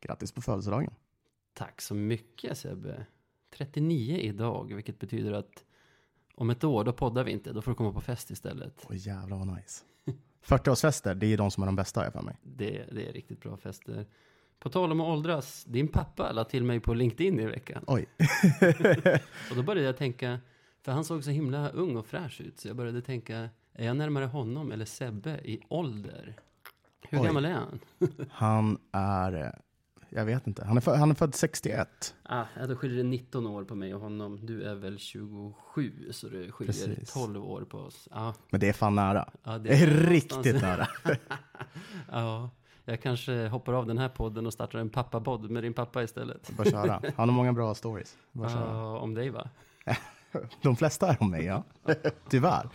[0.00, 0.94] Grattis på födelsedagen.
[1.54, 3.06] Tack så mycket Sebbe.
[3.56, 5.64] 39 idag, vilket betyder att
[6.34, 7.52] om ett år, då poddar vi inte.
[7.52, 8.86] Då får du komma på fest istället.
[8.90, 9.84] Åh jävlar vad nice.
[10.46, 12.36] 40-årsfester, det är de som är de bästa har jag för mig.
[12.42, 14.06] Det, det är riktigt bra fester.
[14.58, 17.84] På tal om att åldras, din pappa la till mig på LinkedIn i veckan.
[17.86, 18.06] Oj.
[19.50, 20.40] Och då började jag tänka,
[20.82, 23.96] för han såg så himla ung och fräsch ut, så jag började tänka, är jag
[23.96, 26.36] närmare honom eller Sebbe i ålder?
[27.08, 27.26] Hur Oj.
[27.26, 27.80] gammal är han?
[28.30, 29.60] Han är,
[30.10, 32.14] jag vet inte, han är, född, han är född 61.
[32.22, 34.46] Ah, ja, då skiljer det 19 år på mig och honom.
[34.46, 37.12] Du är väl 27, så det skiljer Precis.
[37.12, 38.08] 12 år på oss.
[38.10, 39.28] Ja, Men det är fan nära.
[39.42, 40.10] ja, Det är någonstans-
[40.46, 40.88] riktigt nära.
[42.10, 42.50] Ja,
[42.84, 46.50] jag kanske hoppar av den här podden och startar en pappapodd med din pappa istället.
[46.56, 47.02] Bara köra.
[47.16, 48.16] Han har många bra stories.
[48.32, 48.98] Bara köra.
[48.98, 49.48] Om dig va?
[50.62, 51.64] De flesta är om mig, ja.
[52.28, 52.68] Tyvärr.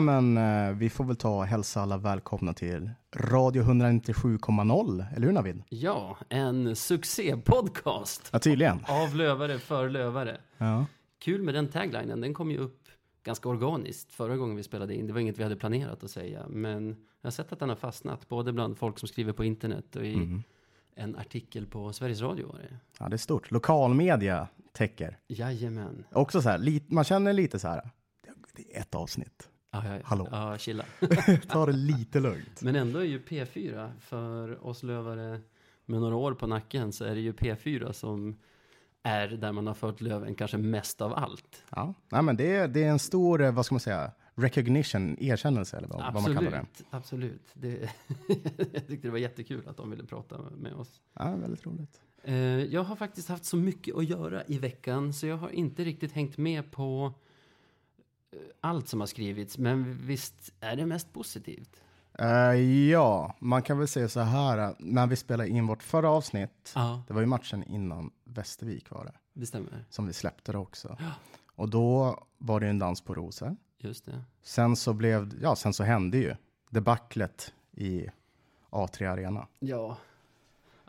[0.00, 0.36] Nej men
[0.68, 5.62] eh, vi får väl ta och hälsa alla välkomna till Radio 197,0 eller hur Navid?
[5.68, 8.28] Ja, en succépodcast.
[8.32, 8.84] Ja tydligen.
[8.88, 10.40] Av lövare för lövare.
[10.58, 10.86] Ja.
[11.18, 12.88] Kul med den taglinen, den kom ju upp
[13.22, 15.06] ganska organiskt förra gången vi spelade in.
[15.06, 16.88] Det var inget vi hade planerat att säga, men
[17.20, 20.06] jag har sett att den har fastnat, både bland folk som skriver på internet och
[20.06, 20.42] i
[20.94, 22.76] en artikel på Sveriges Radio var det.
[22.98, 23.50] ja, det är stort.
[23.50, 25.18] Lokalmedia täcker.
[25.28, 26.04] Jajamän.
[26.12, 27.90] Också så här, man känner lite så här,
[28.52, 29.48] det är ett avsnitt.
[29.70, 30.00] Ja, ja.
[30.04, 30.28] Hallå.
[30.30, 30.84] Ja, chilla.
[31.48, 32.62] Ta det lite lugnt.
[32.62, 35.40] Men ändå är ju P4, för oss lövare
[35.86, 38.36] med några år på nacken, så är det ju P4 som
[39.02, 41.62] är där man har fört löven kanske mest av allt.
[41.70, 45.76] Ja, Nej, men det, är, det är en stor, vad ska man säga, recognition, erkännelse
[45.76, 46.66] eller vad, vad man kallar det.
[46.90, 47.50] Absolut.
[47.54, 47.68] Det,
[48.72, 51.00] jag tyckte det var jättekul att de ville prata med oss.
[51.14, 52.00] Ja, väldigt roligt.
[52.22, 52.34] Eh,
[52.64, 56.12] Jag har faktiskt haft så mycket att göra i veckan så jag har inte riktigt
[56.12, 57.12] hängt med på
[58.60, 59.58] allt som har skrivits.
[59.58, 61.80] Men visst är det mest positivt?
[62.18, 62.54] Eh,
[62.90, 66.72] ja, man kan väl säga så här, eh, när vi spelade in vårt förra avsnitt,
[66.74, 69.84] Ja, det var ju matchen innan Västervik var det, det stämmer.
[69.90, 70.96] som vi släppte det också.
[71.54, 73.56] Och då var det en dans på rosor.
[73.78, 74.22] Just det.
[74.42, 76.34] Sen så blev, ja, sen så hände ju
[76.70, 78.06] debaclet i
[78.70, 79.46] A3 Arena.
[79.58, 79.96] Ja.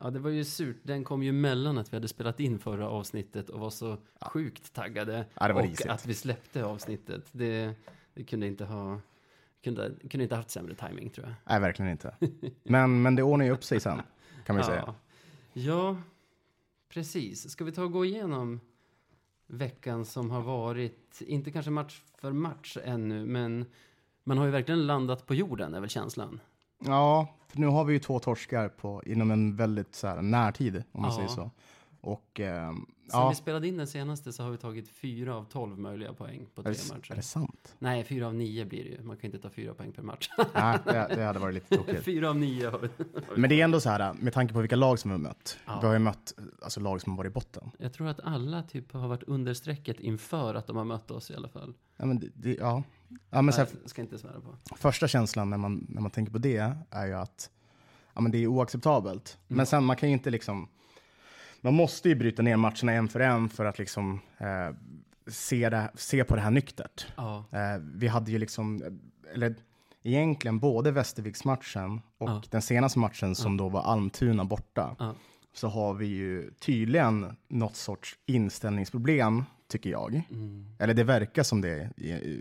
[0.03, 0.77] Ja, det var ju surt.
[0.83, 4.73] Den kom ju mellan att vi hade spelat in förra avsnittet och var så sjukt
[4.73, 5.25] taggade.
[5.33, 5.87] Ja, och risigt.
[5.87, 7.29] att vi släppte avsnittet.
[7.31, 7.73] Det,
[8.13, 8.99] det kunde inte ha...
[9.63, 11.35] Kunde, kunde inte haft sämre timing tror jag.
[11.45, 12.15] Nej, verkligen inte.
[12.63, 14.01] Men, men det ordnar ju upp sig sen,
[14.45, 14.83] kan man ju säga.
[14.87, 14.95] Ja.
[15.53, 15.97] ja,
[16.89, 17.49] precis.
[17.49, 18.59] Ska vi ta och gå igenom
[19.47, 23.65] veckan som har varit, inte kanske match för match ännu, men
[24.23, 26.39] man har ju verkligen landat på jorden, är väl känslan.
[26.85, 30.83] Ja, för nu har vi ju två torskar på, inom en väldigt så här, närtid,
[30.91, 31.15] om man Ja.
[31.15, 31.51] säger så.
[32.01, 35.43] Och ehm, Sen ja, vi spelade in den senaste så har vi tagit fyra av
[35.43, 37.11] tolv möjliga poäng på tre matcher.
[37.11, 37.75] är det sant?
[37.79, 39.03] Nej, fyra av nio blir det ju.
[39.03, 40.29] Man kan inte ta fyra poäng per match.
[40.53, 42.03] Nej, det, det hade varit lite tokigt.
[42.03, 42.87] fyra av nio har vi.
[43.35, 45.57] Men det är ändå så här, med tanke på vilka lag som vi har mött.
[45.65, 45.79] Ja.
[45.81, 47.71] Vi har ju mött alltså, lag som har varit i botten.
[47.77, 51.31] Jag tror att alla typ har varit under strecket inför att de har mött oss
[51.31, 51.73] i alla fall.
[51.97, 52.83] Ja, men det, det, ja.
[53.29, 54.75] Ja, men så här, Nej, ska inte svära på.
[54.75, 57.49] första känslan när man, när man tänker på det är ju att
[58.13, 59.37] ja, men det är oacceptabelt.
[59.47, 59.57] Mm.
[59.57, 60.67] Men sen man kan ju inte liksom,
[61.61, 64.75] man måste ju bryta ner matcherna en för en för att liksom eh,
[65.27, 67.05] se, det, se på det här nyktert.
[67.15, 68.83] Ja, Eh, vi hade ju liksom,
[69.33, 69.55] eller
[70.03, 72.41] egentligen både Västerviksmatchen och Ja.
[72.49, 74.95] den senaste matchen som då var Almtuna borta.
[74.99, 75.15] ja.
[75.53, 80.23] Så har vi ju tydligen något sorts inställningsproblem, tycker jag.
[80.29, 80.65] Mm.
[80.79, 81.89] Eller det verkar som det,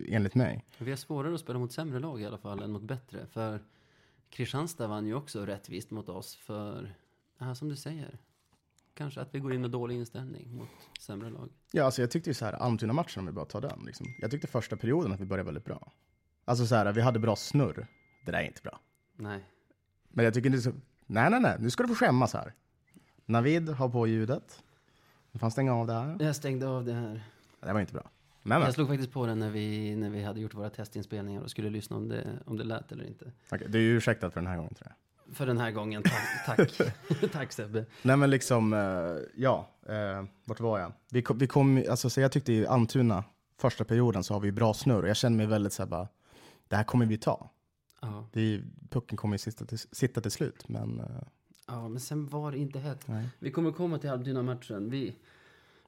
[0.08, 0.64] enligt mig.
[0.78, 3.26] Vi har svårare att spela mot sämre lag i alla fall än mot bättre.
[3.26, 3.60] För
[4.30, 6.94] Kristianstad vann ju också rättvist mot oss för,
[7.38, 8.18] ja, som du säger,
[8.94, 10.68] kanske att vi går in med dålig inställning mot
[11.00, 11.48] sämre lag.
[11.72, 13.82] Ja, alltså jag tyckte ju så här, Almtuna-matchen, om vi bara tar den.
[13.86, 14.06] Liksom.
[14.20, 15.92] Jag tyckte första perioden att vi började väldigt bra.
[16.44, 17.86] Alltså så här, vi hade bra snurr.
[18.24, 18.80] Det där är inte bra.
[19.16, 19.44] Nej,
[20.08, 20.72] Men jag tycker inte så,
[21.06, 22.54] nej, nej, nej, nu ska du få skämmas här.
[23.26, 24.62] Navid har på ljudet.
[25.32, 26.16] Du får stänga av det här.
[26.20, 27.22] jag stängde av det här.
[27.60, 28.10] Det var inte bra.
[28.42, 28.66] Men, men.
[28.66, 31.70] Jag slog faktiskt på den när vi, när vi hade gjort våra testinspelningar och skulle
[31.70, 33.32] lyssna om det, om det lät eller inte.
[33.52, 35.36] Okej, du är ju ursäktad för den här gången tror jag.
[35.36, 36.56] För den här gången, tack.
[36.78, 37.84] Tack, tack Sebbe.
[38.02, 40.92] Nej men liksom, eh, ja, eh, vart var jag?
[41.10, 43.24] Vi kom, vi kom alltså så jag tyckte ju Almtuna
[43.58, 45.06] första perioden så har vi bra snurr.
[45.06, 46.08] Jag känner mig väldigt så här bara,
[46.68, 47.50] det här kommer vi ta.
[48.00, 48.28] Ja.
[48.32, 51.06] Det pucken kommer ju sitta till, sitta till slut, men eh,
[51.70, 53.08] ja, men sen var det inte hett.
[53.08, 53.28] nej.
[53.38, 54.90] Vi kommer komma till Alpdynna-matchen.
[54.90, 55.16] Vi,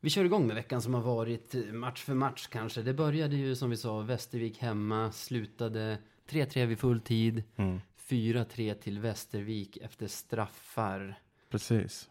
[0.00, 2.82] vi kör igång med veckan som har varit eh, match för match kanske.
[2.82, 5.98] Det började ju som vi sa, Västervik hemma, slutade
[6.28, 7.42] 3-3 vid full tid.
[7.56, 7.80] Mm.
[8.08, 11.18] 4-3 till Västervik efter straffar.
[11.50, 12.10] Precis.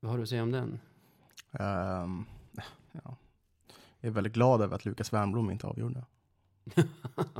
[0.00, 0.80] Vad har du att säga om den?
[1.52, 2.24] Ehm,
[2.92, 3.16] ja.
[4.00, 6.04] Jag är väldigt glad över att Lukas Wernbloom inte avgjorde.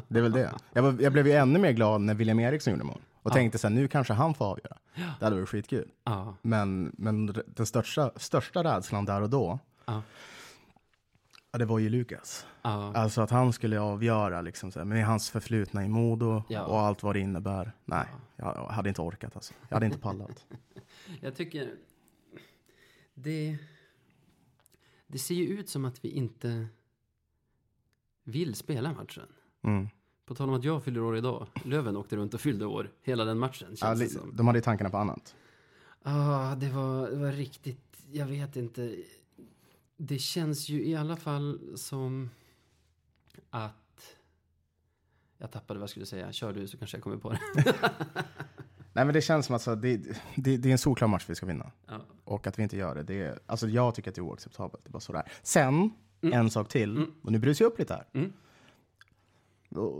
[0.08, 0.54] Det är väl det.
[0.72, 3.00] Jag, var, jag blev ju ännu mer glad när William Eriksson gjorde mål.
[3.28, 3.34] Och Ja.
[3.34, 4.76] tänkte så här, nu kanske han får avgöra.
[4.94, 5.90] Det hade varit skitkul.
[6.04, 10.02] Ja, Men, men den största, största rädslan där och då, ja,
[11.52, 12.46] ja, det var ju Lukas.
[12.62, 12.92] ja.
[12.96, 16.64] Alltså att han skulle avgöra, liksom, så här, med hans förflutna i Modo Ja.
[16.64, 17.72] och allt vad det innebär.
[17.84, 19.54] Nej, jag, jag hade inte orkat alltså.
[19.68, 20.46] Jag hade inte pallat.
[21.20, 21.74] Jag tycker...
[23.14, 23.58] Det...
[25.06, 26.66] Det ser ju ut som att vi inte
[28.24, 29.26] vill spela matchen.
[29.64, 29.88] Mm.
[30.28, 31.46] På tal om att jag fyller år idag.
[31.64, 34.36] Löven åkte runt och fyllde år hela den matchen, känns Ja, det som.
[34.36, 35.34] de hade ju tankarna på annat.
[36.02, 38.96] Ah, det var, det var riktigt, jag vet inte.
[39.96, 42.30] Det känns ju i alla fall som
[43.50, 43.74] att...
[45.38, 46.32] Jag tappade vad jag skulle säga.
[46.32, 47.40] Kör du så kanske jag kommer på det.
[48.92, 49.96] Nej men det känns som att det,
[50.36, 51.70] det, det är en solklar match vi ska vinna.
[51.86, 52.00] Ja.
[52.24, 54.84] Och att vi inte gör det, det är, alltså jag tycker att det är oacceptabelt.
[54.84, 55.32] Det är bara sådär.
[55.42, 55.90] Sen,
[56.20, 57.10] en sak till, Mm.
[57.22, 58.06] och nu brusar jag upp lite här.
[58.12, 58.32] Mm.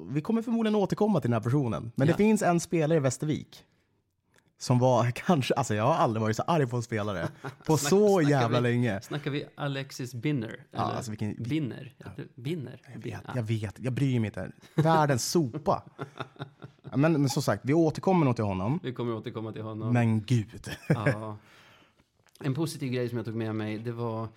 [0.09, 1.93] Vi kommer förmodligen återkomma till den här personen.
[1.94, 2.12] Men Ja.
[2.12, 3.65] det finns en spelare i Västervik
[4.61, 7.29] som var kanske, alltså jag har aldrig varit så arg på en spelare
[7.67, 9.00] på Snack- så jävla vi- länge.
[9.00, 10.67] Snackar vi Alexis Binner?
[10.70, 11.94] Ja, Eller alltså vilken- Binner?
[12.17, 12.81] Det Binner?
[12.94, 13.32] Jag vet, Ja.
[13.35, 14.53] jag vet, jag bryr mig inte.
[14.75, 15.82] Världens sopa.
[16.91, 18.81] Ja, Men, men som sagt, vi återkommer nog till honom.
[18.82, 19.93] Vi kommer återkomma till honom.
[19.93, 20.70] Men gud.
[20.88, 21.37] Ja.
[22.41, 24.29] En positiv grej som jag tog med mig, det var...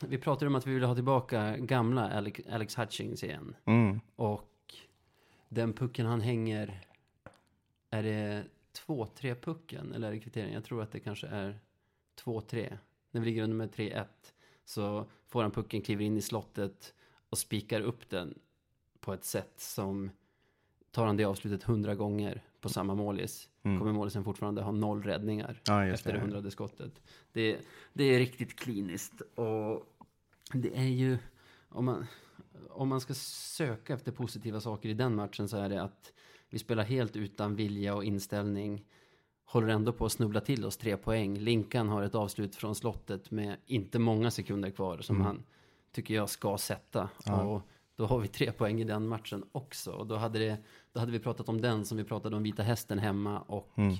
[0.00, 3.54] Vi pratade om att vi ville ha tillbaka gamla Alex, Alex Hutchings igen.
[3.64, 4.00] Mm.
[4.16, 4.43] Och
[5.54, 6.80] den pucken han hänger,
[7.90, 8.44] är det
[8.86, 10.54] 2-3 pucken eller är det kvittering?
[10.54, 11.58] Jag tror att det kanske är
[12.24, 12.78] 2-3.
[13.10, 14.04] När vi ligger under med 3-1
[14.64, 16.94] så får han pucken, kliver in i slottet
[17.28, 18.38] och spikar upp den
[19.00, 20.10] på ett sätt som
[20.90, 23.48] tar han det avslutet hundra gånger på samma målis.
[23.62, 23.78] Mm.
[23.78, 26.18] Kommer målisen fortfarande ha noll räddningar Ja, efter det.
[26.20, 27.02] hundrade skottet.
[27.32, 27.58] Det,
[27.92, 29.86] det är riktigt kliniskt och
[30.52, 31.18] det är ju,
[31.74, 32.06] om man,
[32.70, 36.12] om man ska söka efter positiva saker i den matchen så är det att
[36.50, 38.84] vi spelar helt utan vilja och inställning.
[39.44, 41.38] Håller ändå på att snubbla till oss tre poäng.
[41.38, 45.26] Linkan har ett avslut från slottet med inte många sekunder kvar som Mm.
[45.26, 45.42] han
[45.92, 47.08] tycker jag ska sätta.
[47.24, 47.42] Ja.
[47.42, 47.62] Och
[47.96, 49.92] då har vi tre poäng i den matchen också.
[49.92, 50.58] Och då hade, det,
[50.92, 53.96] då hade vi pratat om den som vi pratade om Vita Hästen hemma och Mm.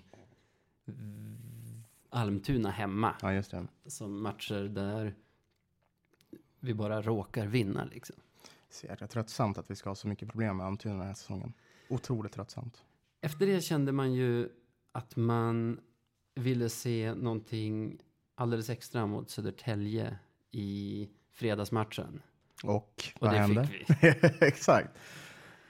[2.11, 3.15] Almtuna hemma.
[3.23, 3.67] Ja, just det.
[3.87, 5.15] Som matcher där
[6.64, 8.16] vi bara råkar vinna liksom.
[8.70, 11.52] Så jäkla tröttsamt att vi ska ha så mycket problem med Almtuna den här säsongen.
[11.88, 12.84] Otroligt tröttsamt.
[13.20, 14.49] Efter det kände man ju
[14.93, 15.81] att man
[16.34, 17.99] ville se någonting
[18.34, 20.19] alldeles extra mot Södertälje
[20.50, 22.22] i fredagsmatchen.
[22.62, 23.66] Och Och vad det hände?
[23.66, 24.08] fick vi.
[24.46, 24.90] Exakt.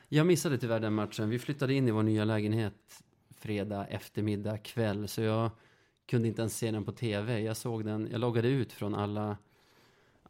[0.08, 1.30] Jag missade tyvärr den matchen.
[1.30, 3.02] Vi flyttade in i vår nya lägenhet
[3.36, 5.08] fredag eftermiddag kväll.
[5.08, 5.50] Så jag
[6.06, 7.40] kunde inte ens se den på tv.
[7.40, 9.36] Jag såg den, jag loggade ut från alla,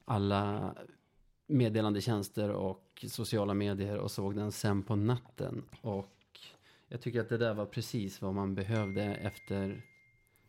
[0.04, 0.74] alla
[1.46, 5.64] meddelandetjänster och sociala medier och såg den sen på natten.
[5.80, 6.40] Och
[6.88, 9.84] jag tycker att det där var precis vad man behövde efter...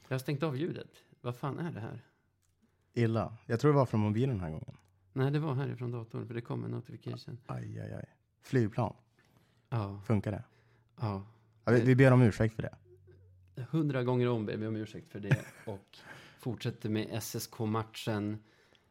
[0.07, 0.89] Jag har stängt av ljudet.
[1.21, 2.01] Vad fan är det här?
[2.93, 3.37] Illa.
[3.45, 4.77] Jag tror det var från mobilen den här gången.
[5.13, 7.37] Nej, det var härifrån datorn, för det kom en notification.
[7.45, 8.05] Aj, aj, aj.
[8.41, 8.93] Flygplan.
[9.69, 10.43] Ja, Funkar det?
[10.99, 11.23] ja.
[11.65, 12.75] Ja, vi, vi ber om ursäkt för det.
[13.69, 15.97] hundra gånger om ber vi om ursäkt för det och
[16.39, 18.39] fortsätter med SSK-matchen.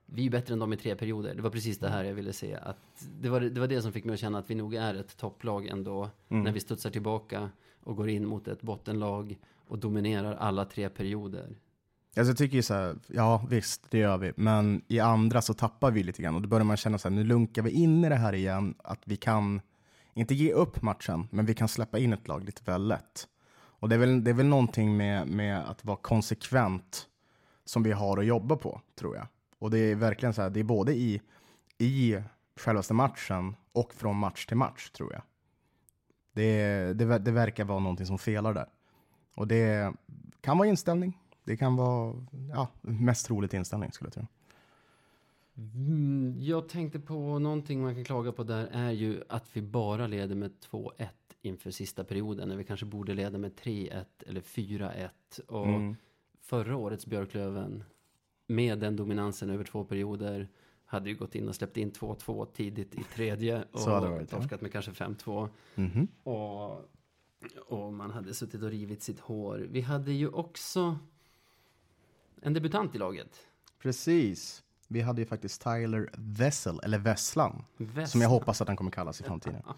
[0.06, 1.34] Vi är bättre än dem i tre perioder.
[1.34, 2.54] Det var precis det här jag ville se.
[2.54, 4.94] Att det, var, det var det som fick mig att känna att vi nog är
[4.94, 6.10] ett topplag ändå.
[6.28, 6.42] Mm.
[6.42, 7.50] När vi studsar tillbaka
[7.84, 11.56] och går in mot ett bottenlag och dominerar alla tre perioder.
[12.16, 14.32] Alltså, jag tycker ju så här, ja visst, det gör vi.
[14.36, 16.34] Men i andra så tappar vi lite grann.
[16.34, 18.74] Och då börjar man känna så här, nu lunkar vi in i det här igen.
[18.78, 19.60] Att vi kan,
[20.14, 23.28] inte ge upp matchen, men vi kan släppa in ett lag lite väl lätt.
[23.54, 27.06] Och det är väl, det är väl någonting med, med att vara konsekvent
[27.64, 29.26] som vi har att jobba på, tror jag.
[29.64, 31.20] Och det är verkligen så här, det är både i,
[31.78, 32.18] i
[32.56, 35.22] självaste matchen och från match till match, tror jag.
[36.32, 38.68] Det, det, det verkar vara någonting som felar där.
[39.34, 39.94] Och det
[40.40, 41.18] kan vara inställning.
[41.44, 44.26] Det kan vara, ja, mest troligt inställning skulle jag tro.
[45.56, 50.06] Mm, jag tänkte på någonting man kan klaga på där är ju att vi bara
[50.06, 51.08] leder med 2-1
[51.42, 52.48] inför sista perioden.
[52.48, 55.08] När vi kanske borde leda med 3-1 eller 4-1.
[55.48, 55.96] Och Mm.
[56.40, 57.84] förra årets Björklöven
[58.46, 60.48] med den dominansen över två perioder
[60.84, 64.38] hade ju gått in och släppt in 2-2 tidigt i tredje och varit, ja.
[64.38, 65.48] torskat med kanske 5-2.
[65.74, 66.08] Mhm.
[66.22, 66.80] Och,
[67.66, 69.66] och man hade suttit och rivit sitt hår.
[69.70, 70.98] Vi hade ju också
[72.42, 73.40] en debutant i laget.
[73.82, 74.62] Precis.
[74.88, 78.12] Vi hade ju faktiskt Tyler Vessel, eller Vesslan, West.
[78.12, 79.62] som jag hoppas att han kommer kallas i framtiden.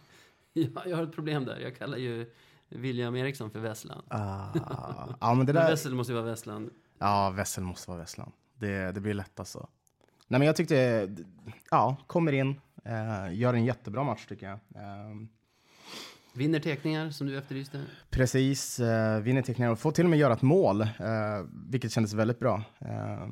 [0.58, 1.60] Ja, jag har ett problem där.
[1.60, 2.30] Jag kallar ju
[2.68, 4.02] William Eriksson för Vesslan.
[4.08, 4.48] Ah,
[5.20, 5.70] ja, men det Men där...
[5.70, 6.70] Wessel måste ju vara Vesslan.
[6.98, 8.32] Ja, Wessel måste vara Vesslan.
[8.58, 9.68] Det, det blir lätt alltså.
[10.28, 11.08] Nej, men jag tyckte,
[11.70, 14.58] ja, kommer in, eh, gör en jättebra match tycker jag.
[14.82, 15.16] Eh,
[16.36, 17.82] Vinner tekningar som du efterlyste.
[18.10, 20.88] precis, eh, vinner teckningar och får till och med göra ett mål, eh,
[21.70, 22.62] vilket kändes väldigt bra.
[22.78, 23.28] Eh,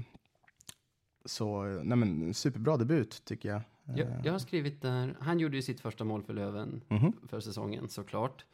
[1.25, 3.63] så, nej men superbra debut tycker jag.
[3.85, 7.13] Jag, jag har skrivit där, han gjorde ju sitt första mål för Löven mhm.
[7.29, 8.45] för säsongen såklart.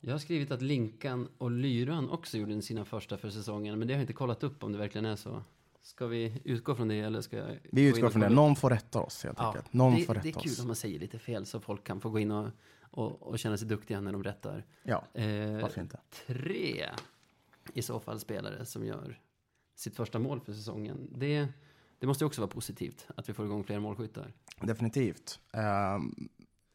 [0.00, 3.94] Jag har skrivit att Linkan och Lyran också gjorde sina första för säsongen, men det
[3.94, 5.42] har jag inte kollat upp om det verkligen är så.
[5.82, 9.00] Ska vi utgå från det eller ska jag Vi utgår från det, någon får rätta
[9.00, 9.72] oss helt Ja, enkelt.
[9.72, 10.60] Någon det, får det är rätta kul oss.
[10.60, 12.48] om man säger lite fel så folk kan få gå in och,
[12.80, 14.66] och, och känna sig duktiga när de rättar.
[14.82, 16.00] Ja, Eh, varför inte?
[16.26, 16.86] tre
[17.74, 19.20] i så fall spelare som gör
[19.76, 21.08] sitt första mål för säsongen.
[21.16, 21.48] Det,
[21.98, 24.32] det måste ju också vara positivt att vi får igång fler målskyttar.
[24.60, 25.40] Definitivt.
[25.52, 26.28] Ehm,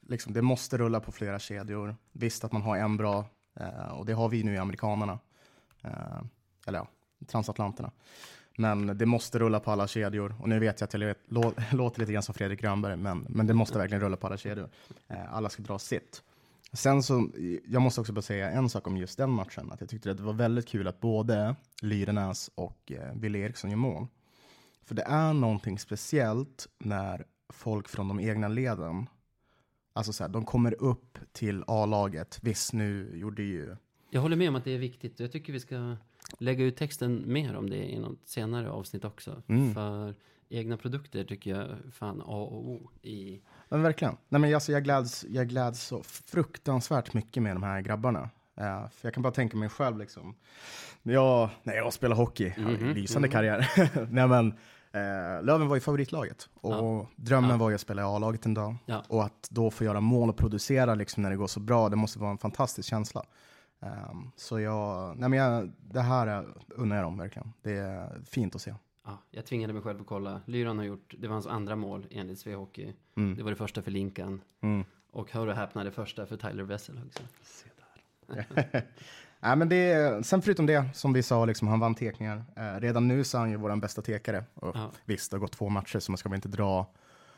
[0.07, 1.95] liksom, det måste rulla på flera kedjor.
[2.11, 3.25] Visst att man har en bra,
[3.59, 5.19] eh, och det har vi nu i amerikanerna.
[5.83, 6.21] Eh,
[6.67, 6.87] eller ja,
[7.27, 7.91] transatlanterna.
[8.57, 10.35] Men det måste rulla på alla kedjor.
[10.39, 13.47] Och nu vet jag att jag lå, låter lite grann som Fredrik Grönberg, men, men
[13.47, 14.69] det måste verkligen rulla på alla kedjor.
[15.07, 16.23] Eh, alla ska dra sitt.
[16.73, 17.29] Sen så,
[17.65, 19.71] jag måste också bara säga en sak om just den matchen.
[19.71, 23.69] Att jag tyckte att det var väldigt kul att både Lyrenäs och eh, Wille Eriksson
[23.69, 24.07] gör mål.
[24.83, 29.09] För det är någonting speciellt när folk från de egna leden,
[29.93, 32.39] alltså så här, de kommer upp till A-laget.
[32.41, 33.75] Visst, nu gjorde ju...
[34.09, 35.19] Jag håller med om att det är viktigt.
[35.19, 35.97] Jag tycker vi ska
[36.39, 39.41] lägga ut texten mer om det i något senare avsnitt också.
[39.47, 39.73] Mm.
[39.73, 40.13] För
[40.49, 43.41] egna produkter tycker jag fan A och O i...
[43.69, 44.17] Men verkligen.
[44.29, 48.29] Nej, men alltså, jag, gläds, jag gläds så fruktansvärt mycket med de här grabbarna.
[48.57, 50.35] Eh, för jag kan bara tänka mig själv liksom.
[51.03, 53.33] Jag, när jag spelade hockey, en Mhm, lysande mhm.
[53.33, 53.71] karriär.
[54.11, 54.47] Nej, men,
[54.91, 56.49] eh, Löven var ju favoritlaget.
[56.53, 57.07] Och Ja.
[57.15, 57.57] drömmen Ja.
[57.57, 58.75] var ju att spela i A-laget en dag.
[58.85, 59.03] Ja.
[59.07, 61.95] Och att då få göra mål och producera liksom, när det går så bra, det
[61.95, 63.23] måste vara en fantastisk känsla.
[63.81, 67.53] Ehm, så jag, nej men jag, det här är- unnar jag dem verkligen.
[67.61, 68.73] Det är fint att se.
[69.05, 70.41] Ja, jag tvingade mig själv att kolla.
[70.45, 72.93] Lyran har gjort, det var hans andra mål enligt Svea Hockey.
[73.15, 73.35] Mm.
[73.37, 74.41] Det var det första för Linkan.
[74.61, 74.83] Mm.
[75.11, 77.23] Och hör och häpna, det första för Tyler Wessel också.
[79.39, 82.43] Nej, men det, är- sen förutom det, som vi sa, liksom, han vann tekningar.
[82.55, 84.43] Eh, redan nu så är han ju vår bästa tekare.
[84.53, 84.91] Och Ja.
[85.05, 86.93] Visst, det har gått två matcher så man ska väl inte dra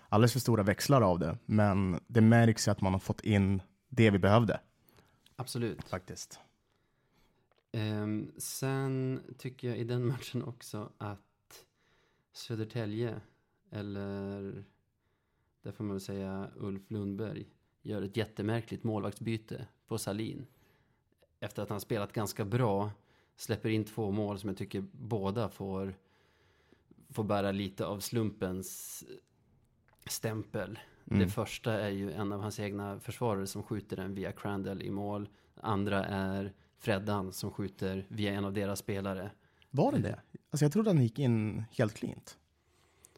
[0.10, 1.38] alldeles för stora växlar av det.
[1.46, 4.60] Men det märks ju att man har fått in det vi behövde
[5.39, 5.84] Absolut.
[5.84, 6.39] faktiskt.
[7.72, 11.65] Ehm, sen tycker jag i den matchen också att
[12.32, 13.22] Södertälje,
[13.70, 14.63] eller
[15.62, 17.46] där får man väl säga Ulf Lundberg,
[17.82, 20.46] gör ett jättemärkligt målvaktsbyte på Salin.
[21.39, 22.91] Efter att han spelat ganska bra,
[23.36, 25.96] släpper in två mål som jag tycker båda får,
[27.10, 29.03] får bära lite av slumpens
[30.06, 30.79] stämpel.
[31.08, 31.20] Mm.
[31.20, 34.90] Det första är ju en av hans egna försvarare som skjuter den via Crandall i
[34.90, 35.30] mål.
[35.62, 39.32] Andra är Freddan som skjuter via en av deras spelare.
[39.70, 40.20] Var det det?
[40.50, 42.38] Alltså jag trodde han gick in helt cleant.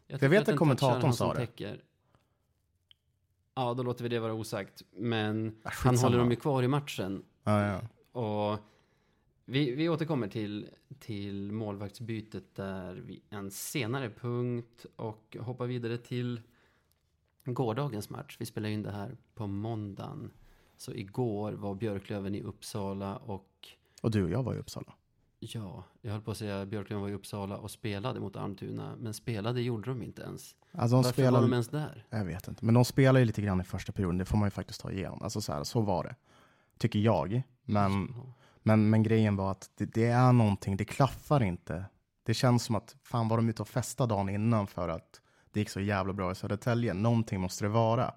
[0.08, 1.40] tycker vet att kommentatorn sa det.
[1.46, 1.82] Täcker.
[3.54, 4.82] Ja, då låter vi det vara osagt.
[4.90, 7.24] Men Ah, han håller dem ju kvar i matchen.
[7.44, 7.80] Ja, ja.
[8.20, 8.58] Och
[9.44, 10.68] vi, vi återkommer till,
[10.98, 16.40] till målvaktsbytet där vid en senare punkt och hoppar vidare till
[17.44, 18.36] gårdagens match.
[18.38, 20.30] Vi spelar in det här på måndagen.
[20.76, 23.68] Så igår var Björklöven i Uppsala och
[24.02, 24.92] Och du och jag var i Uppsala.
[25.40, 28.96] ja, jag höll på att säga Björklöven var i Uppsala och spelade mot Almtuna.
[28.98, 30.54] Men spelade gjorde de inte ens.
[30.72, 32.06] Alltså de Varför spelar, var de ens där?
[32.10, 34.18] Jag vet inte, men de spelar ju lite grann i första perioden.
[34.18, 35.22] Det får man ju faktiskt ta igenom.
[35.22, 36.14] Alltså så, här, så var det.
[36.78, 37.42] Tycker jag.
[37.64, 38.34] Men, Ja.
[38.62, 41.84] men, men grejen var att det, det är någonting, det klaffar inte.
[42.22, 45.20] Det känns som att fan var de ute och festade dagen innan för att
[45.52, 46.94] det gick så jävla bra i Södertälje.
[46.94, 48.14] Någonting måste det vara.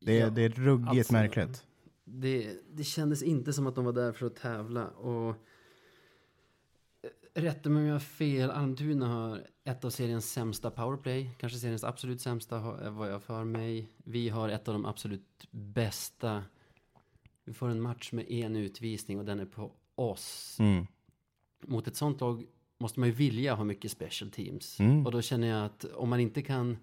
[0.00, 1.64] Det, Ja, det är ruggigt alltså, märkligt.
[2.04, 4.88] Det, det kändes inte som att de var där för att tävla.
[4.88, 5.34] Och eh,
[7.34, 8.50] rätta mig om jag har fel.
[8.50, 11.30] Almtuna har ett av seriens sämsta powerplay.
[11.38, 13.88] Kanske seriens absolut sämsta är vad jag för mig.
[13.96, 16.44] Vi har ett av de absolut bästa.
[17.44, 20.56] Vi får en match med en utvisning och den är på oss.
[20.60, 20.86] Mm.
[21.60, 22.46] Mot ett sånt lag
[22.82, 24.80] måste man ju vilja ha mycket special teams.
[24.80, 25.06] Mm.
[25.06, 26.76] Och då känner jag att om man inte kan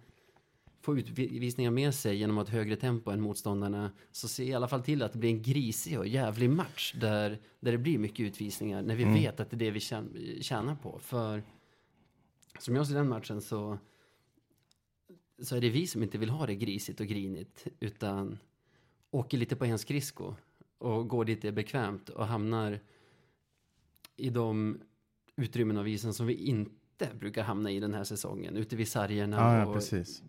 [0.81, 4.53] få utvisningar med sig genom att ha ett högre tempo än motståndarna så se i
[4.53, 7.97] alla fall till att det blir en grisig och jävlig match där, där det blir
[7.97, 9.15] mycket utvisningar när vi Mm.
[9.15, 10.99] vet att det är det vi tjän- tjänar på.
[10.99, 11.43] För
[12.59, 13.77] som jag ser den matchen så
[15.41, 18.37] så är det vi som inte vill ha det grisigt och grinigt, utan
[19.11, 20.33] åker lite på en skridsko
[20.77, 22.79] och går dit det är bekvämt och hamnar
[24.15, 24.79] i de
[25.39, 28.57] utrymmen av isen som vi inte brukar hamna i den här säsongen.
[28.57, 30.23] Ute vid sargerna Ja, ja, och precis.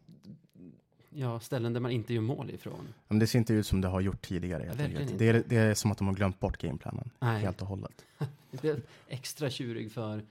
[1.11, 2.89] ja, ställen där man inte gör mål ifrån.
[3.09, 4.63] Men det ser inte ut som det har gjort tidigare.
[4.63, 5.19] Helt enkelt.
[5.19, 7.41] det, är, det är som att de har glömt bort gameplanen Nej.
[7.41, 8.05] helt och hållet.
[8.51, 10.23] Jag blev extra tjurig för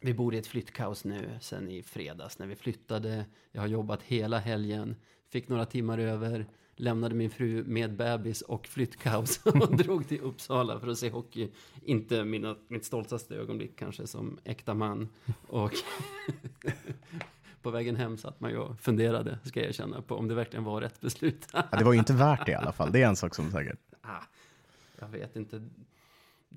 [0.00, 3.24] vi bor i ett flyttkaos nu sen i fredags när vi flyttade.
[3.52, 4.96] Jag har jobbat hela helgen,
[5.28, 6.46] fick några timmar över,
[6.80, 11.50] lämnade min fru med bebis och flyttkaos och drog till Uppsala för att se hockey.
[11.84, 15.08] Inte mina, mitt stoltaste ögonblick kanske som äkta man.
[15.48, 15.72] Och
[17.62, 20.64] på vägen hem satt man ju och funderade, ska jag erkänna, på om det verkligen
[20.64, 21.46] var rätt beslut.
[21.52, 22.92] Ja, det var ju inte värt det i alla fall.
[22.92, 23.78] Det är en sak som säkert.
[24.02, 24.24] ah,
[25.00, 25.68] jag vet inte.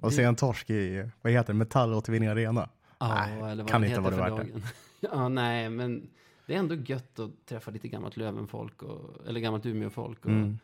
[0.01, 2.69] Och se en torsk i, vad heter det, Metallåtervinning Arena.
[2.99, 4.61] Ja, Nej, eller vad kan det inte vara värt det.
[4.99, 6.09] ja, nej, men
[6.45, 10.59] det är ändå gött att träffa lite gammalt Lövenfolk, och, eller gammalt Umeåfolk och, Mm.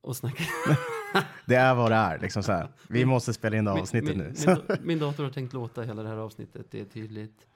[0.00, 0.44] och snacka.
[1.46, 2.18] Det är vad det är.
[2.18, 2.68] Liksom så här.
[2.88, 4.34] Vi måste spela in det avsnittet min, nu.
[4.46, 7.46] Min, min dator har tänkt låta hela det här avsnittet, det är tydligt.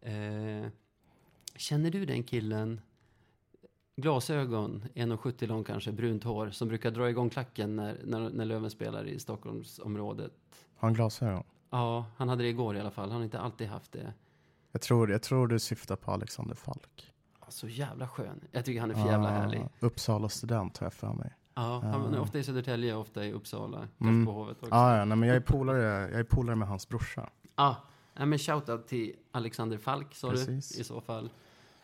[0.00, 0.68] Eh,
[1.56, 2.80] känner du den killen,
[3.96, 8.70] glasögon, 1,70 lång kanske, brunt hår, som brukar dra igång klacken när, när, när Löven
[8.70, 10.32] spelar i Stockholmsområdet?
[10.76, 11.44] Har han glasögon?
[11.70, 13.08] Ja, han hade det igår i alla fall.
[13.10, 14.12] Han har inte alltid haft det.
[14.78, 17.12] Jag tror, jag tror du syftar på Alexander Falk.
[17.48, 18.40] Så jävla skön.
[18.52, 19.68] Jag tycker han är för jävla Ah, härlig.
[19.80, 21.30] Uppsala student har jag för mig.
[21.54, 22.20] Ja, han är Ah.
[22.20, 24.26] ofta i Södertälje, ofta i Uppsala, kanske Mm.
[24.26, 24.74] på Hovet också.
[24.74, 27.30] Ah, ja, nej, men jag är polare, jag är polare med hans brorsa.
[27.56, 27.76] Ja,
[28.16, 31.30] nej, men shoutout till Alexander Falk, sa du, i så fall.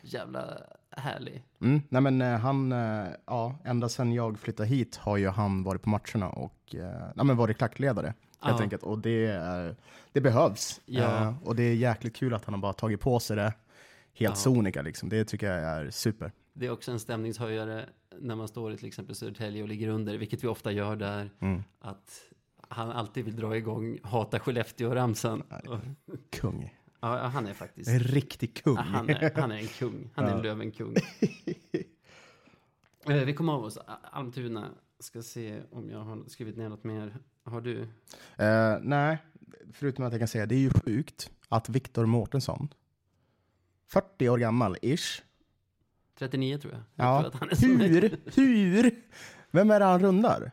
[0.03, 0.45] Jävla
[0.91, 1.43] härlig.
[1.61, 5.63] Mm, nej men eh, han, eh, ja, ända sedan jag flyttade hit har ju han
[5.63, 8.15] varit på matcherna och eh, nej, men varit klackledare.
[8.45, 8.63] Helt Ja.
[8.63, 8.83] enkelt.
[8.83, 9.77] Och det, är-
[10.13, 10.81] det behövs.
[10.87, 11.03] Ja.
[11.23, 13.55] Eh, och det är jäkligt kul att han har bara tagit på sig det helt
[14.19, 14.35] Ja.
[14.35, 14.83] sonika.
[14.83, 15.09] Liksom.
[15.09, 16.33] Det tycker jag är super.
[16.53, 17.85] Det är också en stämningshöjare
[18.21, 21.31] när man står i till exempel Södertälje och ligger under, vilket vi ofta gör där.
[21.41, 21.63] Mm.
[21.81, 22.21] Att
[22.69, 25.43] han alltid vill dra igång Hata Skellefteå-ramsan.
[25.69, 25.79] Och-
[26.31, 26.75] Kung.
[27.01, 27.91] Ja, han är faktiskt...
[27.91, 28.75] En riktig kung.
[28.77, 30.11] Ja, han, är, han är en kung.
[30.15, 30.43] Han är en.
[30.43, 30.95] Lövenkung.
[33.07, 33.79] Eh, Vi kommer av oss.
[34.11, 34.69] Almtuna.
[34.99, 37.17] Ska se om jag har skrivit ner något mer.
[37.45, 37.83] Har du?
[38.37, 39.19] Eh, nej,
[39.73, 42.69] förutom att jag kan säga det är ju sjukt att Viktor Mårtensson,
[43.89, 45.23] 40 år gammal ish.
[46.19, 46.83] 39 tror jag.
[46.95, 48.21] jag Ja, tror att han är så- hur?
[48.35, 49.03] Hur?
[49.51, 50.51] Vem är det han rundar?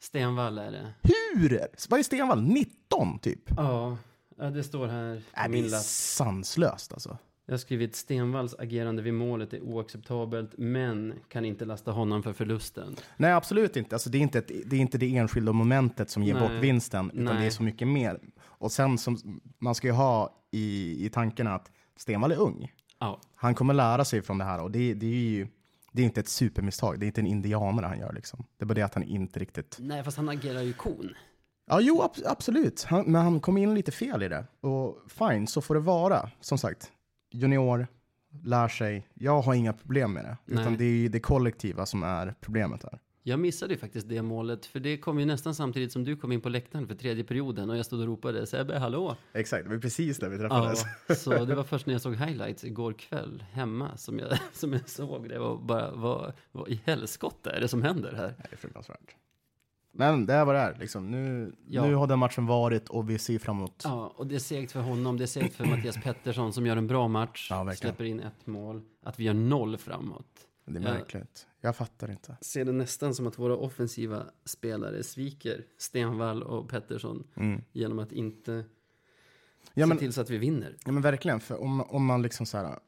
[0.00, 0.92] Stenvall är det.
[1.02, 1.66] Hur?
[1.88, 2.42] Vad är Stenvall?
[2.42, 3.42] 19 typ?
[3.56, 3.96] Ja,
[4.36, 7.18] det står här Är det är sanslöst alltså.
[7.50, 12.32] Jag har skrivit Stenvalls agerande vid målet är oacceptabelt, men kan inte lasta honom för
[12.32, 12.96] förlusten.
[13.16, 13.94] Nej, absolut inte.
[13.94, 16.42] Alltså, det, är inte ett, det är inte det enskilda momentet som ger Nej.
[16.42, 17.36] bort vinsten, utan Nej.
[17.40, 18.20] det är så mycket mer.
[18.42, 22.72] Och sen som man ska ju ha i, i tanken att Stenvall är ung.
[22.98, 25.48] Ja, Han kommer lära sig från det här och det, det är ju
[25.92, 27.00] det är inte ett supermisstag.
[27.00, 28.44] Det är inte en indianare han gör liksom.
[28.58, 29.76] Det är bara det att han inte riktigt...
[29.80, 31.14] nej, fast han agerar ju kon.
[31.66, 32.82] Ja, jo, ab- absolut.
[32.82, 34.44] Han, men han kom in lite fel i det.
[34.60, 36.30] Och fine, så får det vara.
[36.40, 36.92] Som sagt,
[37.30, 37.86] junior,
[38.44, 39.08] lär sig.
[39.14, 40.36] Jag har inga problem med det.
[40.44, 40.60] Nej.
[40.62, 42.98] Utan det är ju det kollektiva som är problemet här.
[43.22, 46.32] Jag missade ju faktiskt det målet, för det kom ju nästan samtidigt som du kom
[46.32, 49.16] in på läktaren för tredje perioden och jag stod och ropade Sebbe, hallå!
[49.32, 51.22] Exakt, det var precis där vi Ja, träffades.
[51.22, 54.88] så det var först när jag såg highlights igår kväll hemma som jag, som jag
[54.88, 58.34] såg det och bara, vad, vad i helskotta är det som händer här?
[58.38, 59.16] Det är fruktansvärt.
[59.92, 60.74] Men det är vad det är.
[60.78, 61.10] Liksom.
[61.10, 61.86] Nu, Ja.
[61.86, 63.80] nu har den matchen varit och vi ser fram emot...
[63.84, 66.76] Ja, och det är segt för honom, det är segt för Mattias Pettersson som gör
[66.76, 70.26] en bra match, Ja, släpper in ett mål, att vi gör noll framåt.
[70.64, 71.46] Det är märkligt.
[71.60, 72.36] Jag fattar inte.
[72.40, 77.62] Ser det nästan som att våra offensiva spelare sviker Stenvall och Pettersson Mm.
[77.72, 78.64] genom att inte
[79.74, 80.76] Ja, men, se till så att vi vinner.
[80.84, 81.40] ja, men verkligen.
[81.40, 82.78] För om, om man liksom så här...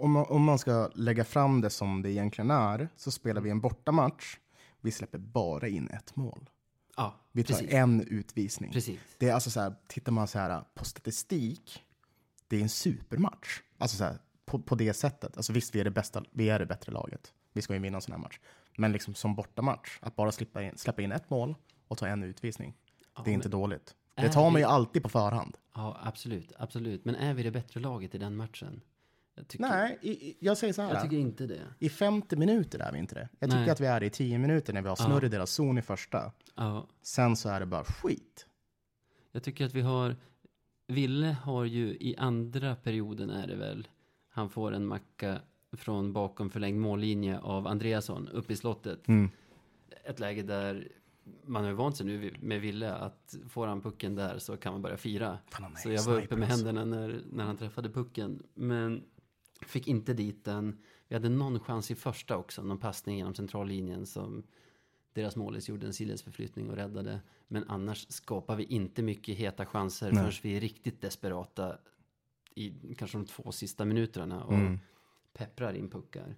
[0.00, 3.50] Om man, om man ska lägga fram det som det egentligen är, så spelar vi
[3.50, 4.36] en bortamatch.
[4.82, 6.50] Vi släpper bara in ett mål.
[6.96, 7.72] Ja, Vi tar precis.
[7.72, 8.72] en utvisning.
[8.72, 9.00] Precis.
[9.18, 11.82] Det är alltså så här, tittar man så här på statistik,
[12.48, 13.60] det är en supermatch.
[13.78, 15.36] Alltså så här, på, på det sättet.
[15.36, 17.32] Alltså visst, vi är, det bästa, vi är det bättre laget.
[17.52, 18.38] Vi ska ju vinna en sån här match.
[18.76, 21.54] Men liksom som bortamatch, att bara släppa in, släppa in ett mål
[21.88, 22.74] och ta en utvisning,
[23.24, 23.94] det är inte dåligt.
[24.14, 25.56] Det tar man ju alltid på förhand.
[25.74, 27.04] Ja, absolut, absolut.
[27.04, 28.80] Men är vi det bättre laget i den matchen?
[29.34, 30.94] Jag tycker, Nej, i, jag säger så här.
[30.94, 31.60] jag tycker inte det.
[31.78, 33.28] I 50 minuter är vi inte det.
[33.38, 33.70] Jag tycker Nej.
[33.70, 35.82] att vi är det i 10 minuter när vi har snurr i deras zon i
[35.82, 36.32] första.
[36.54, 38.46] Ja, Sen så är det bara skit.
[39.32, 40.16] jag tycker att vi har...
[40.86, 43.88] Ville har ju i andra perioden är det väl,
[44.28, 45.40] han får en macka
[45.76, 49.08] från bakom förlängd mållinje av Andreasson upp i slottet.
[49.08, 49.30] Mm.
[50.04, 50.88] Ett läge där
[51.46, 54.82] man har vant sig nu med Ville att får han pucken där så kan man
[54.82, 55.38] börja fira.
[55.50, 56.66] Fan, Så jag var uppe med alltså.
[56.66, 58.42] händerna när, när han träffade pucken.
[58.54, 59.02] Men
[59.66, 60.78] Fick inte dit den.
[61.08, 64.42] Vi hade någon chans i första också, någon passning genom centrallinjen som
[65.12, 67.20] deras målis gjorde en sidledsförflyttning och räddade.
[67.48, 70.22] Men annars skapar vi inte mycket heta chanser Nej.
[70.22, 71.78] förrän vi är riktigt desperata
[72.54, 74.78] i kanske de två sista minuterna och Mm.
[75.32, 76.34] pepprar in puckar.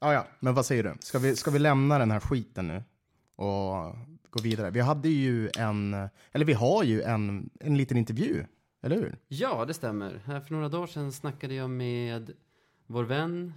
[0.00, 0.94] Ja, ja, men vad säger du?
[1.00, 2.82] Ska vi, ska vi lämna den här skiten nu
[3.36, 3.96] och
[4.30, 4.70] gå vidare?
[4.70, 5.94] Vi hade ju en,
[6.32, 8.44] eller vi har ju en, en liten intervju,
[8.80, 9.18] eller hur?
[9.28, 10.22] Ja, det stämmer.
[10.24, 12.32] Här för några dagar sedan snackade jag med
[12.86, 13.54] vår vän,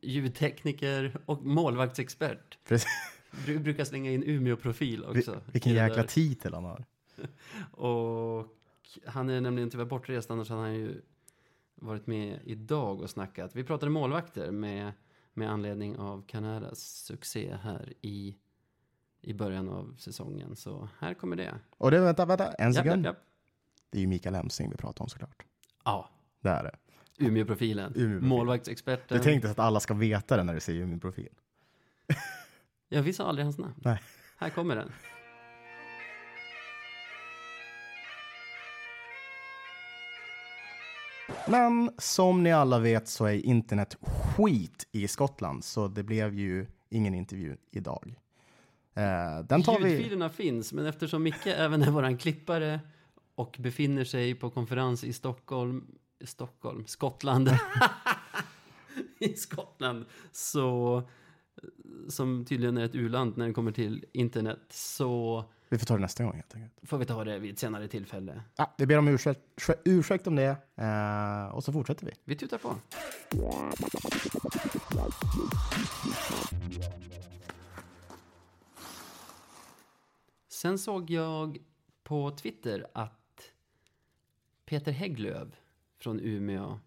[0.00, 2.58] ljudtekniker och målvaktsexpert.
[2.68, 2.88] Precis.
[3.46, 5.40] Du brukar slänga in Umeå-profil också.
[5.52, 6.08] Vilken jäkla där.
[6.08, 6.84] titel han har.
[7.70, 8.46] Och
[9.06, 11.00] han är nämligen tyvärr bortrest, annars hade han ju
[11.74, 13.56] varit med idag och snackat.
[13.56, 14.92] Vi pratade målvakter med,
[15.34, 18.36] med anledning av Canadas succé här i,
[19.20, 20.56] i början av säsongen.
[20.56, 21.54] Så här kommer det.
[21.78, 23.04] Och det, vänta, vänta, en Japp, japp, sekund.
[23.04, 23.16] japp.
[23.90, 25.42] Det är ju Mikael Emsing vi pratar om såklart.
[25.84, 26.76] Ja, Det är det.
[27.18, 27.92] Umeå-profilen.
[27.96, 28.28] Umeå-profil.
[28.28, 29.18] Målvaktsexperten.
[29.18, 31.28] Du tänkte att alla ska veta det när du säger min profil.
[32.88, 33.74] Jag visste aldrig hans namn.
[33.76, 34.00] Nej.
[34.36, 34.92] Här kommer den.
[41.48, 46.66] Men som ni alla vet så är internet skit i Skottland, så det blev ju
[46.88, 48.14] ingen intervju idag.
[48.94, 49.90] Eh, den tar vi...
[49.90, 52.80] Ljudfilerna finns, men eftersom Micke även är våran klippare
[53.40, 55.86] och befinner sig på konferens i Stockholm,
[56.24, 57.50] Stockholm, Skottland,
[59.18, 61.02] i Skottland, så
[62.08, 66.00] som tydligen är ett u-land när det kommer till internet, så Vi får ta det
[66.00, 66.88] nästa gång helt enkelt.
[66.88, 68.42] får vi ta det vid ett senare tillfälle.
[68.56, 69.40] Ja, vi ber om ursäkt,
[69.84, 72.12] ursäkt om det eh, och så fortsätter vi.
[72.24, 72.74] Vi tutar på.
[80.48, 81.58] Sen såg jag
[82.04, 83.19] på Twitter att
[84.70, 85.48] Peter Hägglöf
[85.98, 86.78] från Umeå,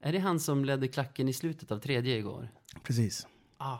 [0.00, 2.48] är det han som ledde klacken i slutet av tredje igår?
[2.82, 3.26] Precis.
[3.56, 3.78] Ah,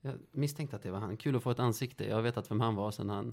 [0.00, 1.16] jag misstänkte att det var han.
[1.16, 2.08] Kul att få ett ansikte.
[2.08, 3.32] Jag har vetat vem han var sedan han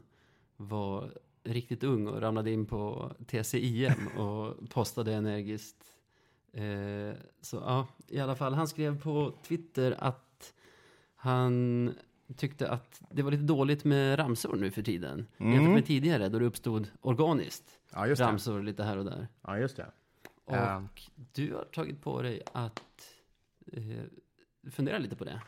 [0.58, 5.84] var riktigt ung och ramlade in på TCIM och postade energiskt.
[6.54, 8.54] Eh, så ja, i alla fall.
[8.54, 10.54] Han skrev på Twitter att
[11.16, 11.94] han
[12.38, 15.28] tyckte att det var lite dåligt med ramsor nu för tiden.
[15.38, 17.64] Jämfört med tidigare då det uppstod organiskt.
[17.94, 18.14] Ja, det.
[18.20, 19.28] Ramsor lite här och där.
[19.42, 19.88] Ja, just det.
[20.46, 20.84] Och Ja.
[21.16, 22.82] du har tagit på dig att
[23.74, 23.84] eh,
[24.72, 25.42] fundera lite på det.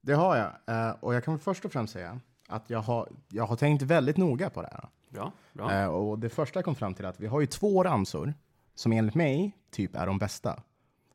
[0.00, 0.52] Det har jag.
[0.88, 4.16] Eh, och jag kan först och främst säga att jag har, jag har tänkt väldigt
[4.16, 4.88] noga på det här.
[5.08, 5.72] Bra, bra.
[5.72, 8.34] Eh, och det första jag kom fram till är att vi har ju två ramsor
[8.74, 10.62] som enligt mig typ är de bästa.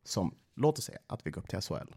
[0.03, 1.93] Som, låt oss säga att vi går upp till SHL.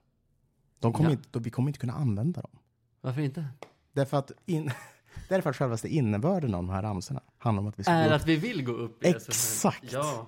[0.78, 1.12] De kommer Ja.
[1.16, 2.58] inte, vi kommer inte kunna använda dem.
[3.04, 3.44] Varför inte?
[3.92, 4.70] Därför att, in,
[5.28, 8.14] därför att självaste innebörden av de här ramsorna handlar om att vi ska Är gå
[8.14, 8.20] upp.
[8.20, 9.08] att vi vill gå upp i.
[9.08, 9.92] Exakt.
[9.92, 10.26] Ja,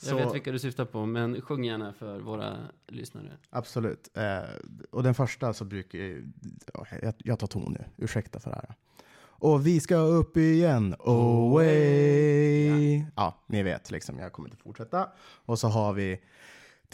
[0.00, 2.56] jag Så- vet vilka du syftar på, men sjung gärna för våra
[2.88, 3.30] lyssnare.
[3.50, 4.08] Absolut.
[4.16, 4.38] Eh,
[4.90, 5.98] och den första så brukar
[6.74, 8.74] ja, jag, jag tar ton nu, ursäkta för det här.
[9.16, 13.04] Och vi ska upp igen, away.
[13.16, 13.34] Ja.
[13.46, 15.08] ni vet liksom, jag kommer inte fortsätta.
[15.46, 16.20] Och så har vi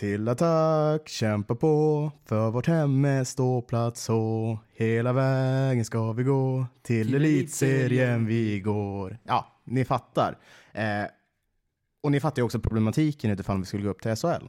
[0.00, 4.58] till attack, kämpa på, för vårt hem är ståplats så.
[4.72, 9.18] Hela vägen ska vi gå, till, Till elitserien vi går.
[9.24, 10.38] Ja, ni fattar.
[10.72, 11.04] Eh,
[12.02, 14.46] och ni fattar ju också problematiken utifall vi skulle gå upp till SHL.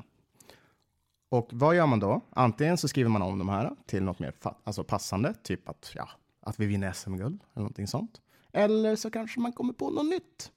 [1.30, 2.22] Och vad gör man då?
[2.30, 4.34] Antingen så skriver man om de här till något mer
[4.64, 6.10] alltså passande, typ att, ja,
[6.42, 8.22] att vi vinner SM-guld eller någonting sånt.
[8.52, 10.52] Eller så kanske man kommer på något nytt.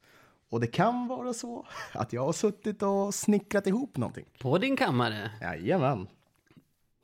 [0.55, 4.25] Och det kan vara så att jag har suttit och snickrat ihop någonting.
[4.39, 5.31] På din kammare.
[5.41, 6.09] Jajamän.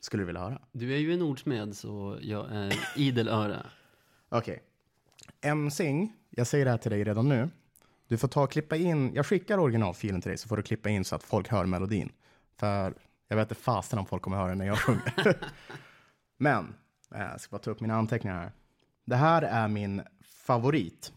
[0.00, 0.62] Skulle du vilja höra?
[0.72, 3.66] Du är ju en ordsmed, så jag är idel öra.
[4.28, 4.62] Okej.
[5.40, 7.50] Emsing, jag säger det här till dig redan nu.
[8.08, 10.88] Du får ta och klippa in, jag skickar originalfilen till dig så får du klippa
[10.88, 12.12] in så att folk hör melodin.
[12.56, 12.94] För
[13.28, 15.36] jag vet inte fasen om folk kommer höra när jag sjunger.
[16.36, 16.74] Men,
[17.14, 18.52] eh, jag ska bara ta upp mina anteckningar här.
[19.04, 21.12] Det här är min favorit.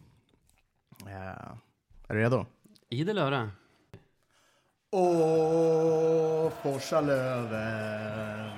[2.14, 2.46] Är du redo?
[2.90, 3.52] Idel öra.
[4.92, 8.52] Åh, forsa löven.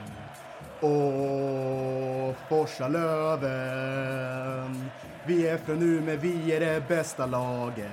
[0.81, 4.89] Åh, forsa löven.
[5.27, 7.89] Vi är från Umeå, vi är det bästa laget.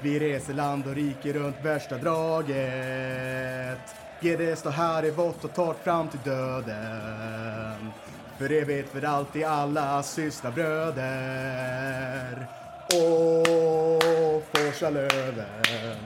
[0.00, 3.78] Vi reser land och rike runt värsta draget.
[4.20, 7.90] GD står här i vått och torrt fram till döden.
[8.38, 12.63] För evigt för alltid alla systrabröder.
[12.92, 15.98] Åh, forsa löven.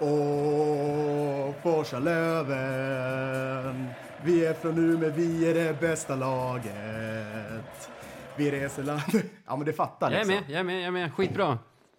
[0.00, 3.86] Åh, forsa löven.
[4.24, 7.90] Vi är från Umeå, vi är det bästa laget.
[8.36, 9.00] Vi reser land...
[9.46, 10.44] Ja, men du fattar Jag är liksom.
[10.46, 11.14] med, jag är med, jag är med.
[11.14, 11.58] Skitbra.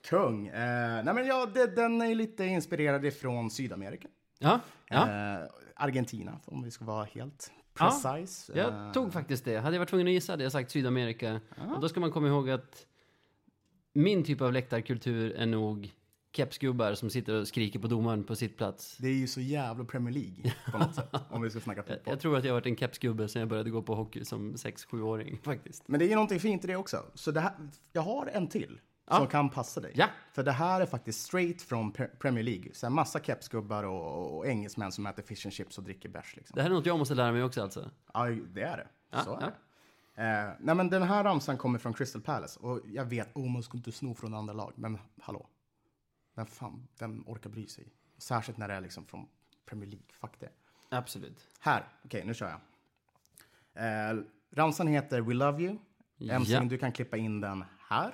[0.09, 0.47] Kung.
[0.47, 4.07] Eh, nej men ja, det, den är lite inspirerad ifrån Sydamerika.
[4.39, 4.97] Ja, ja.
[5.09, 5.39] Eh,
[5.75, 8.51] Argentina, om vi ska vara helt Ja, precise.
[8.55, 9.57] Jag Eh, tog faktiskt det.
[9.57, 11.39] Hade jag varit tvungen att gissa hade jag sagt Sydamerika.
[11.75, 12.85] Och då ska man komma ihåg att
[13.93, 15.91] min typ av läktarkultur är nog
[16.31, 18.97] kepsgubbar som sitter och skriker på domaren på sitt plats.
[18.97, 22.01] Det är ju så jävla Premier League på något sätt, om vi ska snacka fotboll.
[22.05, 24.53] jag tror att jag har varit en kepsgubbe sedan jag började gå på hockey som
[24.55, 25.87] 6-7-åring faktiskt.
[25.87, 27.05] Men det är ju någonting fint i det också.
[27.13, 27.53] Så det här,
[27.93, 28.79] jag har en till
[29.11, 29.17] Ja.
[29.17, 29.91] som kan passa dig.
[29.95, 30.07] Ja.
[30.33, 32.69] För det här är faktiskt straight från Pre- Premier League.
[32.73, 36.35] Så här massa kepsgubbar och, och engelsmän som äter fish and chips och dricker bärs.
[36.35, 36.55] Liksom.
[36.55, 37.89] Det här är något jag måste lära mig också alltså.
[38.13, 38.87] Ja, det är det.
[39.11, 39.45] Ja, så är ja.
[39.47, 39.53] det.
[40.19, 42.59] Eh, nej, men den här ramsan kommer från Crystal Palace.
[42.59, 44.73] Och jag vet, oh, man ska inte sno från andra lag.
[44.75, 45.47] Men hallå.
[46.35, 47.87] Vem fan, vem orkar bry sig?
[48.17, 49.27] Särskilt när det är liksom från
[49.65, 50.05] Premier League.
[50.21, 50.49] Fuck det.
[50.89, 51.47] Absolut.
[51.59, 52.59] Här, okej, nu kör jag.
[54.13, 54.19] Eh,
[54.51, 55.77] ramsan heter We Love You.
[56.19, 56.59] MC, Ja.
[56.63, 58.13] du kan klippa in den här.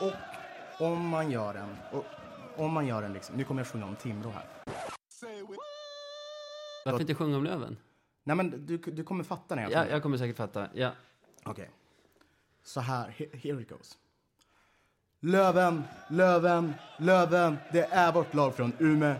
[0.00, 0.12] Och
[0.86, 2.04] om man gör en, och,
[2.56, 4.46] om man gör en liksom, nu kommer jag sjunga om Timrå här.
[6.84, 7.76] Varför inte sjunga om Löven?
[8.24, 10.68] Nej men du, du kommer fatta när jag Ja, jag kommer säkert fatta.
[10.74, 10.90] Ja.
[11.44, 11.70] Okej.
[12.62, 13.98] Så här, he- here it goes.
[15.20, 19.14] Löven, Löven, Löven, det är vårt lag från Ume,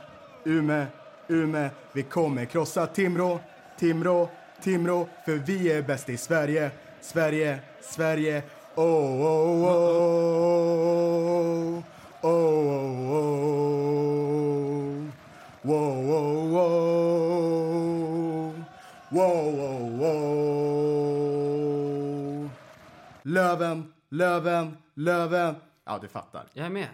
[0.44, 0.86] Ume,
[1.28, 1.70] Ume.
[1.92, 3.40] Vi kommer krossa Timrå,
[3.78, 4.28] Timrå,
[4.62, 8.42] Timrå, för vi är bäst i Sverige, Sverige, Sverige.
[8.74, 10.14] Oh, oh, oh,
[11.34, 11.82] oh,
[12.22, 13.53] oh, oh.
[23.54, 25.54] Löven, Löven, Löven.
[25.84, 26.46] Ja, du fattar.
[26.52, 26.88] Jag är med.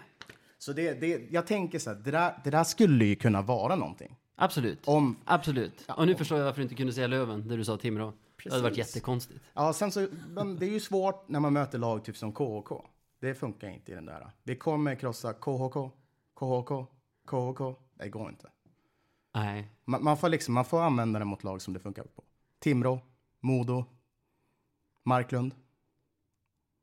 [0.59, 3.77] Så det, det, jag tänker så här, det där, det där skulle ju kunna vara
[3.77, 4.17] någonting.
[4.37, 4.89] Absolut.
[4.89, 5.85] Om, Absolut.
[5.97, 8.13] Och nu förstår jag varför du inte kunde säga Löven när du sa Timrå.
[8.45, 8.97] Det hade varit Precis.
[8.97, 9.41] jättekonstigt.
[9.55, 12.85] ja, sen så, men det är ju svårt när man möter lag typ som KHK.
[13.21, 14.31] Det funkar inte i den där.
[14.43, 15.91] Vi kommer krossa KHK,
[16.35, 16.87] KHK,
[17.27, 17.77] KHK.
[17.95, 18.49] Det går inte.
[19.35, 19.71] Nej.
[19.85, 22.25] Man, man, får liksom, man får använda det mot lag som det funkar på.
[22.59, 23.01] Timrå,
[23.41, 23.85] Modo,
[25.05, 25.55] Marklund.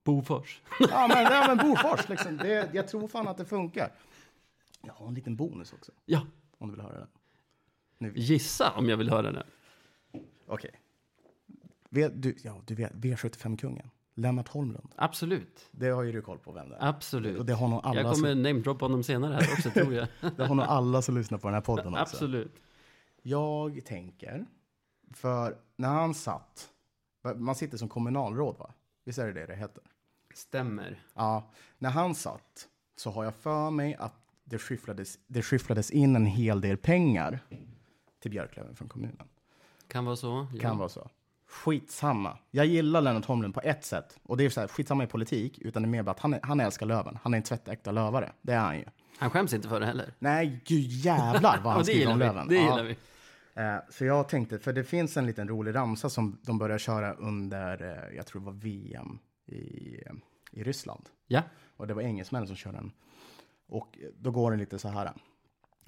[0.08, 0.62] Bofors.
[0.80, 2.38] Ja, men, ja, men Bofors, liksom.
[2.38, 3.92] det, jag tror fan att det funkar.
[4.82, 6.22] Jag har en liten bonus också, Ja.
[6.58, 7.08] om du vill höra
[7.98, 8.14] den.
[8.16, 9.44] Gissa om jag vill höra det.
[10.48, 10.72] Okej.
[11.90, 14.90] Vet, du, ja, du vet V75-kungen, Lennart Holmlund.
[14.96, 15.68] Absolut.
[15.72, 16.88] Det har ju du koll på vem det är.
[16.90, 17.40] Absolut.
[17.40, 20.08] Och det har nog alla, Jag kommer som, namedroppa honom senare här också, tror jag.
[20.38, 22.02] det har nog alla som lyssnar på den här podden också.
[22.02, 22.56] Absolut.
[23.22, 24.46] Jag tänker,
[25.14, 26.70] för när han satt,
[27.36, 28.74] man sitter som kommunalråd va?
[29.06, 29.84] Visst är det det det heter?
[30.38, 31.04] Stämmer.
[31.14, 36.16] Ja, när han satt så har jag för mig att det skyfflades, det skyfflades in
[36.16, 37.40] en hel del pengar
[38.22, 39.28] till Björklöven från kommunen.
[39.88, 40.48] Kan vara så.
[40.54, 40.60] Ja.
[40.62, 41.10] Kan vara så.
[41.50, 42.38] Skitsamma.
[42.52, 44.20] Jag gillar Lennart Holmlund på ett sätt.
[44.24, 46.34] Och det är så här, skitsamma i politik, utan det är mer bara att han,
[46.34, 47.18] är, han älskar Löven.
[47.24, 48.32] Han är en tvättäkta lövare.
[48.42, 48.86] Det är han ju.
[49.18, 50.14] Han skäms inte för det heller.
[50.20, 52.26] Nej, gud jävlar vad han skriver om vi.
[52.26, 52.48] Löven.
[52.48, 52.62] Det Ja.
[52.62, 52.96] gillar vi.
[53.54, 57.14] Eh, så jag tänkte, för det finns en liten rolig ramsa som de började köra
[57.14, 60.02] under, eh, jag tror det var VM i,
[60.52, 61.10] i Ryssland.
[61.28, 61.42] Ja.
[61.78, 62.92] Och det var engelsmännen som körde den.
[63.68, 65.12] Och då går det lite så här.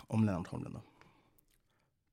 [0.08, 0.82] Om Lennart Holmlund då.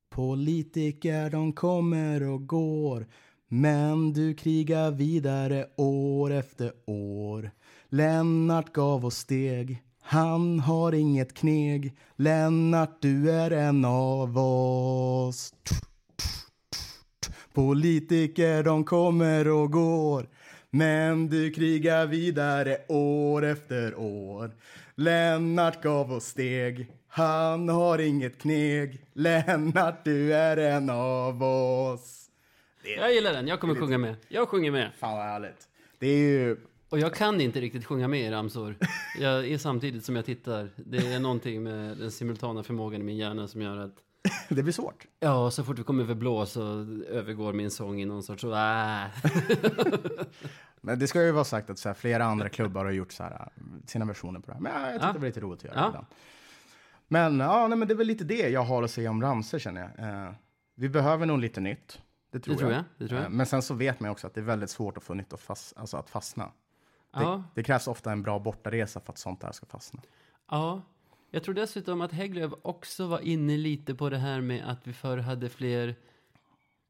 [0.09, 3.07] Politiker de kommer och går.
[3.47, 7.51] Men du krigar vidare år efter år.
[7.89, 9.83] Lennart gav oss steg.
[10.01, 11.97] Han har inget kneg.
[12.15, 15.53] Lennart, du är en av oss.
[17.53, 20.27] Politiker de kommer och går
[20.71, 24.51] Men du krigar vidare år efter år
[24.95, 32.29] Lennart gav oss steg Han har inget kneg Lennart du är en av oss
[32.97, 33.47] Jag gillar den.
[33.47, 34.15] Jag kommer sjunga med.
[34.27, 34.91] Jag sjunger med.
[34.99, 35.67] Fan vad härligt
[35.99, 36.57] Det är ju
[36.89, 38.75] Och jag kan inte riktigt sjunga med i ramsor.
[39.19, 40.69] Jag är samtidigt som jag tittar.
[40.75, 43.95] Det är någonting med den simultana förmågan i min hjärna som gör att
[44.49, 46.61] Det blir svårt Ja, så fort vi kommer över blå så
[47.09, 48.47] övergår min sång i någon sorts så.
[50.81, 53.23] Men det ska ju vara sagt att så här, flera andra klubbar har gjort så
[53.23, 54.61] här, äh, sina versioner på det här.
[54.61, 55.13] Men ja, jag tyckte Ja.
[55.13, 55.87] det var lite roligt att göra Ja.
[55.87, 56.05] ibland.
[57.07, 59.59] Men ja, nej, men det är väl lite det jag har att säga om ramsor
[59.59, 60.09] känner jag.
[60.27, 60.31] Eh,
[60.75, 62.01] vi behöver nog lite nytt.
[62.31, 63.25] Det tror, Det tror jag, det tror jag.
[63.25, 65.33] Eh, men sen så vet man också att det är väldigt svårt att få nytt
[65.33, 66.43] att, fast, alltså att fastna.
[66.45, 66.51] Det,
[67.23, 70.01] Ja, det krävs ofta en bra bortaresa för att sånt där ska fastna.
[70.51, 70.81] ja.
[71.31, 74.93] Jag tror dessutom att Hägglöf också var inne lite på det här med att vi
[74.93, 75.95] förr hade fler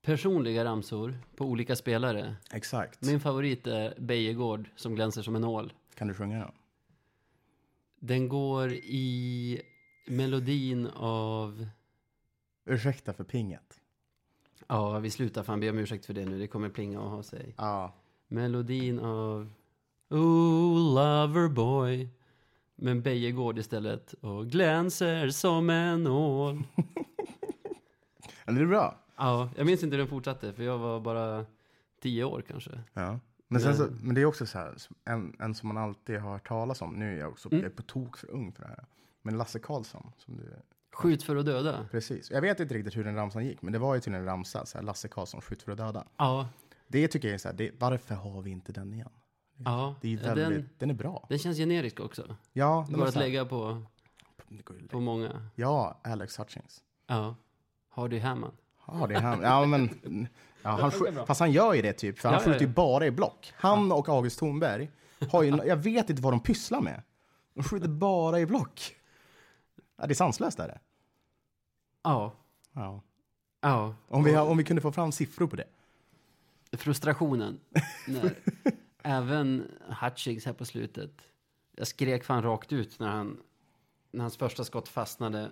[0.01, 2.35] personliga ramsor på olika spelare.
[2.51, 3.01] Exakt.
[3.01, 5.73] Min favorit är Bejegård som glänser som en nål.
[5.95, 6.51] Kan du sjunga den?
[7.99, 9.61] Den går i
[10.07, 11.67] melodin av...
[12.65, 13.79] Ursäkta för pinget.
[14.67, 16.39] Ja, vi slutar fan be om ursäkt för det nu.
[16.39, 17.53] Det kommer plinga och ha sig.
[17.57, 17.93] Ja.
[18.27, 19.53] Melodin av...
[20.09, 22.09] Oh, lover boy.
[22.79, 26.63] Men Bejegård istället och glänser som en nål.
[28.45, 28.95] Men det är bra.
[29.17, 31.45] Ja, jag minns inte hur den fortsatte för jag var bara
[32.01, 32.71] tio år kanske.
[32.93, 33.19] Ja.
[33.47, 36.19] Men, sen så, Men- men det är också så här, en, en som man alltid
[36.19, 37.63] har hört talas om, nu är jag också Mm.
[37.63, 38.85] jag är på tok för ung för det här.
[39.21, 40.43] Men Lasse Karlsson, som du,
[40.93, 41.87] Skjut för att döda.
[41.91, 42.31] precis.
[42.31, 44.65] Jag vet inte riktigt hur den ramsan gick, men det var ju till en ramsa,
[44.65, 46.05] så här, Lasse Karlsson, skjut för att döda.
[46.17, 46.49] Ja,
[46.87, 49.09] Det tycker jag är så här, det, varför har vi inte den igen?
[49.57, 49.95] Ja.
[50.01, 51.25] Det är väldigt, den, den, är bra.
[51.29, 52.35] den känns generisk också.
[52.53, 53.81] Ja, den går att lägga på,
[54.89, 55.49] på många.
[55.55, 56.83] Ja, Alex Hutchings.
[57.07, 57.35] Ja.
[57.89, 58.53] Hardy Hammond.
[58.87, 59.41] Är han.
[59.41, 60.27] Ja, men,
[60.61, 60.91] ja, han
[61.25, 62.73] fast han gör ju det typ, för han ja, skjuter ju ja.
[62.73, 63.53] bara i block.
[63.55, 64.91] Han och August Thornberg
[65.31, 67.03] har ju, jag vet inte vad de pysslar med.
[67.53, 68.95] De skjuter bara i block.
[69.97, 70.79] Ja, det är sanslöst är det.
[72.03, 72.33] Ja.
[72.73, 73.01] Ja.
[73.61, 73.95] Ja.
[74.07, 75.67] Om, vi, om vi kunde få fram siffror på det.
[76.77, 77.59] frustrationen.
[78.07, 78.35] När
[79.03, 81.11] även Hutchings här på slutet.
[81.71, 83.39] Jag skrek fan rakt ut när, han,
[84.11, 85.51] när hans första skott fastnade.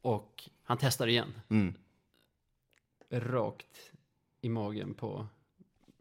[0.00, 1.32] Och han testar igen.
[1.48, 1.74] Mm.
[3.10, 3.92] Rakt
[4.40, 5.26] i magen på,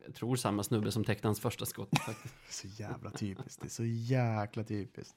[0.06, 1.90] jag tror samma snubbe som täckte hans första skott.
[2.06, 2.36] Faktiskt.
[2.50, 3.62] Så jävla typiskt.
[3.62, 5.16] Det är så jäkla typiskt.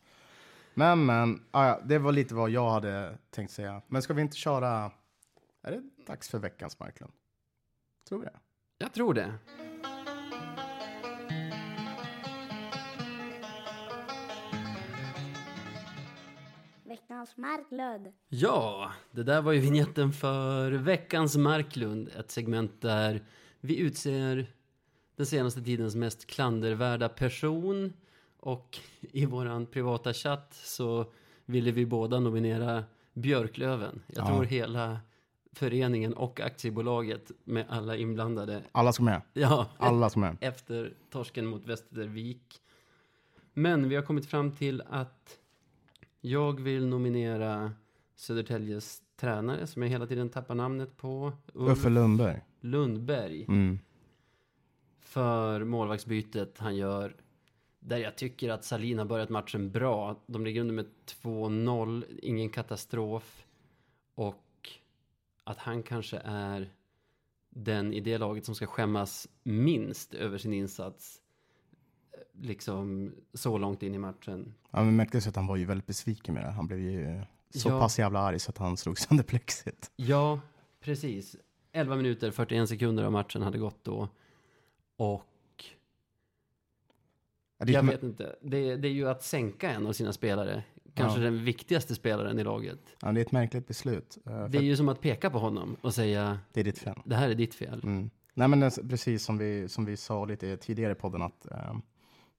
[0.74, 3.82] Men, men, ah, ja, det var lite vad jag hade tänkt säga.
[3.86, 4.92] Men ska vi inte köra...
[5.62, 7.12] Är det dags för veckans Marklund?
[8.08, 8.38] Tror det?
[8.78, 9.34] Jag tror det.
[17.28, 18.12] Veckans Marklund.
[18.28, 22.08] Ja, det där var ju vignetten för veckans Marklund.
[22.18, 23.22] Ett segment där
[23.60, 24.46] vi utser
[25.16, 27.92] den senaste tidens mest klandervärda person.
[28.40, 31.12] Och i våran privata chatt så
[31.44, 34.02] ville vi båda nominera Björklöven.
[34.06, 34.28] Jag Ja.
[34.28, 34.98] tror hela
[35.52, 38.62] föreningen och aktiebolaget med alla inblandade.
[38.72, 39.20] Alla som är.
[39.32, 40.36] Ja, Alla som är.
[40.40, 42.60] efter torsken mot Västervik.
[43.54, 45.38] Men vi har kommit fram till att
[46.20, 47.72] jag vill nominera
[48.14, 51.32] Södertäljes tränare som jag hela tiden tappar namnet på.
[51.52, 52.40] Ulf Uffe Lundberg.
[52.60, 53.44] Lundberg.
[53.48, 53.78] Mm.
[55.00, 57.16] För målvaktsbytet han gör.
[57.80, 60.22] Där jag tycker att Salin har börjat matchen bra.
[60.26, 60.86] De ligger under med
[61.22, 63.46] 2-0, ingen katastrof.
[64.14, 64.70] Och
[65.44, 66.72] att han kanske är
[67.50, 71.22] den i det laget som ska skämmas minst över sin insats.
[72.40, 74.54] Liksom så långt in i matchen.
[74.70, 76.50] Ja, men märktes att han var ju väldigt besviken med det.
[76.50, 77.20] Han blev ju
[77.50, 77.80] så Ja.
[77.80, 79.90] pass jävla arg så att han slog sönder plexit.
[79.96, 80.40] Ja,
[80.80, 81.36] precis.
[81.72, 84.08] 11 minuter, 41 sekunder av matchen hade gått då.
[84.96, 85.24] Och
[87.58, 88.36] jag är- vet inte.
[88.42, 90.64] Det, det är ju att sänka en av sina spelare.
[90.94, 91.24] Kanske Ja.
[91.24, 92.78] den viktigaste spelaren i laget.
[93.02, 94.18] ja, det är ett märkligt beslut.
[94.26, 96.78] eh, för Det är ju som att peka på honom och säga det är ditt
[96.78, 96.94] fel.
[97.04, 97.80] det här är ditt fel.
[97.84, 98.10] Mm.
[98.34, 101.74] Nej, men precis som vi, som vi sa lite tidigare i podden att eh,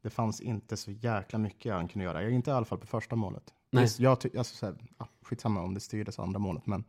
[0.02, 2.30] det fanns inte så jäkla mycket han kunde göra.
[2.30, 3.54] Inte i alla fall på första målet.
[3.72, 3.84] Nej.
[3.84, 6.84] Visst, Jag ty- alltså, så här, ja, skitsamma om det styrdes andra målet, men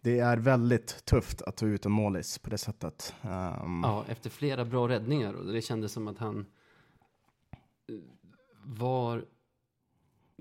[0.00, 3.14] det är väldigt tufft att ta ut en målis på det sättet.
[3.22, 6.46] Ehm, Ja, efter flera bra räddningar och det kändes som att han
[7.88, 7.94] eh,
[8.64, 9.24] var...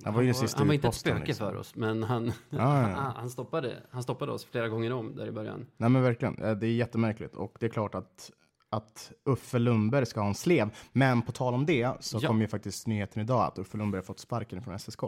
[0.06, 1.48] Han var ju den var, han var inte ett spöke liksom.
[1.52, 2.96] för oss, men han, Ja, ja, ja.
[2.96, 5.66] han, han, stoppade, han stoppade oss flera gånger om där i början.
[5.78, 8.32] Nej men verkligen, Eh, det är jättemärkligt och det är klart att,
[8.70, 10.70] att Uffe Lundberg ska ha en slev.
[10.92, 12.28] Men på tal om det så Ja.
[12.28, 15.00] kom ju faktiskt nyheten idag att Uffe Lundberg har fått sparken från SSK.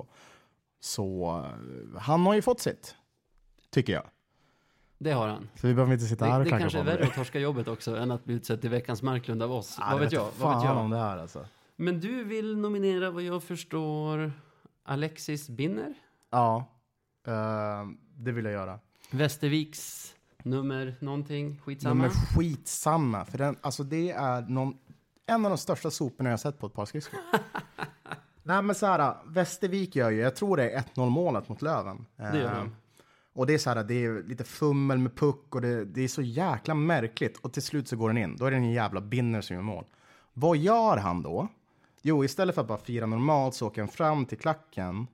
[0.79, 1.37] Så
[1.95, 2.95] eh, han har ju fått sitt,
[3.69, 4.03] tycker jag.
[4.97, 5.49] Det har han.
[5.55, 7.67] Så vi behöver inte sitta här Det, och det kanske är värre att torska jobbet
[7.67, 9.75] också än att bli utsedd till veckans Marklund av oss.
[9.79, 10.27] Ja, vad vet jag?
[10.39, 10.77] Vad vet jag?
[10.77, 11.45] om det här alltså.
[11.75, 14.31] Men du vill nominera vad jag förstår
[14.83, 15.93] Alexis Binner?
[16.29, 16.65] Ja,
[17.27, 17.33] eh,
[18.15, 18.79] det vill jag göra.
[19.11, 22.01] Västerviks nummer någonting, skitsamma.
[22.01, 24.77] Men skitsamma, för den, alltså det är någon,
[25.27, 27.19] en av de största soporna jag sett på ett par skridskor.
[28.43, 32.05] Nej men så här, Västervik gör ju, jag tror det är 1-0 målet mot Löven.
[32.15, 32.75] Det gör Eh, de.
[33.33, 36.07] Och det är så här, det är lite fummel med puck och det, det är
[36.07, 37.37] så jäkla märkligt.
[37.37, 38.37] Och till slut så går den in.
[38.37, 39.85] Då är det en jävla binner som gör mål.
[40.33, 41.47] Vad gör han då?
[42.01, 45.07] Jo, istället för att bara fira normalt så åker han fram till klacken,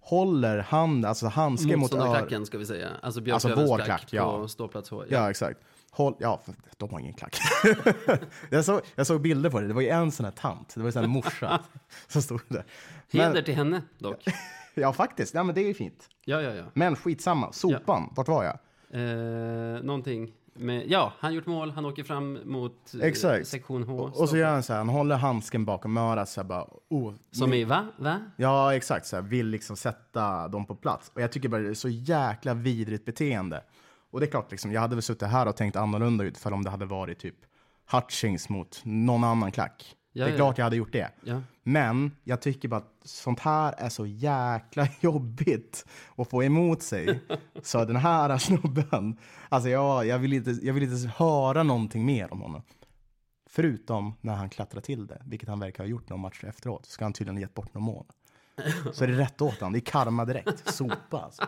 [0.00, 2.46] håller hand, alltså handsken mot örat.
[2.46, 2.88] Ska vi säga.
[2.88, 4.38] Alltså Alltså Björklövens vår klack, klack, ja.
[4.38, 5.04] på ståplats H.
[5.08, 5.60] Ja, exakt.
[5.90, 6.40] Håll, ja,
[6.76, 7.36] de har ingen klack.
[8.50, 9.66] jag, såg, jag såg bilder på det.
[9.66, 10.74] Det var ju en sån här tant.
[10.74, 11.60] Det var ju här morsa
[12.08, 12.64] som stod där.
[13.12, 14.24] Heder Men, till henne dock.
[14.74, 15.34] ja, faktiskt.
[15.34, 16.08] Ja, men det är ju fint.
[16.24, 16.64] Ja, ja, ja.
[16.74, 17.52] Men skitsamma.
[17.52, 18.58] Sopan, vart var jag?
[18.92, 23.46] Eh, någonting med, ja, han gjort mål, han åker fram mot eh, Exakt.
[23.46, 24.02] sektion H.
[24.02, 26.66] Och, och så gör han så här, han håller handsken bakom örat så här bara,
[26.88, 27.86] oh, Som i, va?
[27.98, 28.20] Va?
[28.36, 29.06] Ja, exakt.
[29.06, 31.10] Så här, vill liksom sätta dem på plats.
[31.14, 33.62] Och jag tycker bara det är så jäkla vidrigt beteende.
[34.10, 36.52] Och det är klart, liksom, jag hade väl suttit här och tänkt annorlunda ut för
[36.52, 37.36] om det hade varit typ
[37.92, 39.96] Hutchings mot någon annan klack.
[40.12, 40.36] Ja, det är ja.
[40.36, 41.10] klart jag hade gjort det.
[41.24, 41.42] Ja.
[41.62, 45.86] Men jag tycker bara att sånt här är så jäkla jobbigt
[46.16, 47.20] att få emot sig.
[47.62, 52.32] Så den här snubben, alltså jag, jag, vill inte, jag vill inte höra någonting mer
[52.32, 52.62] om honom.
[53.46, 56.86] Förutom när han klättrar till det, vilket han verkar ha gjort någon match efteråt.
[56.86, 58.06] Så ska han tydligen ha gett bort någon mål.
[58.92, 59.72] Så är det rätt åt honom.
[59.72, 60.74] Det är karma direkt.
[60.74, 61.42] Sopa alltså.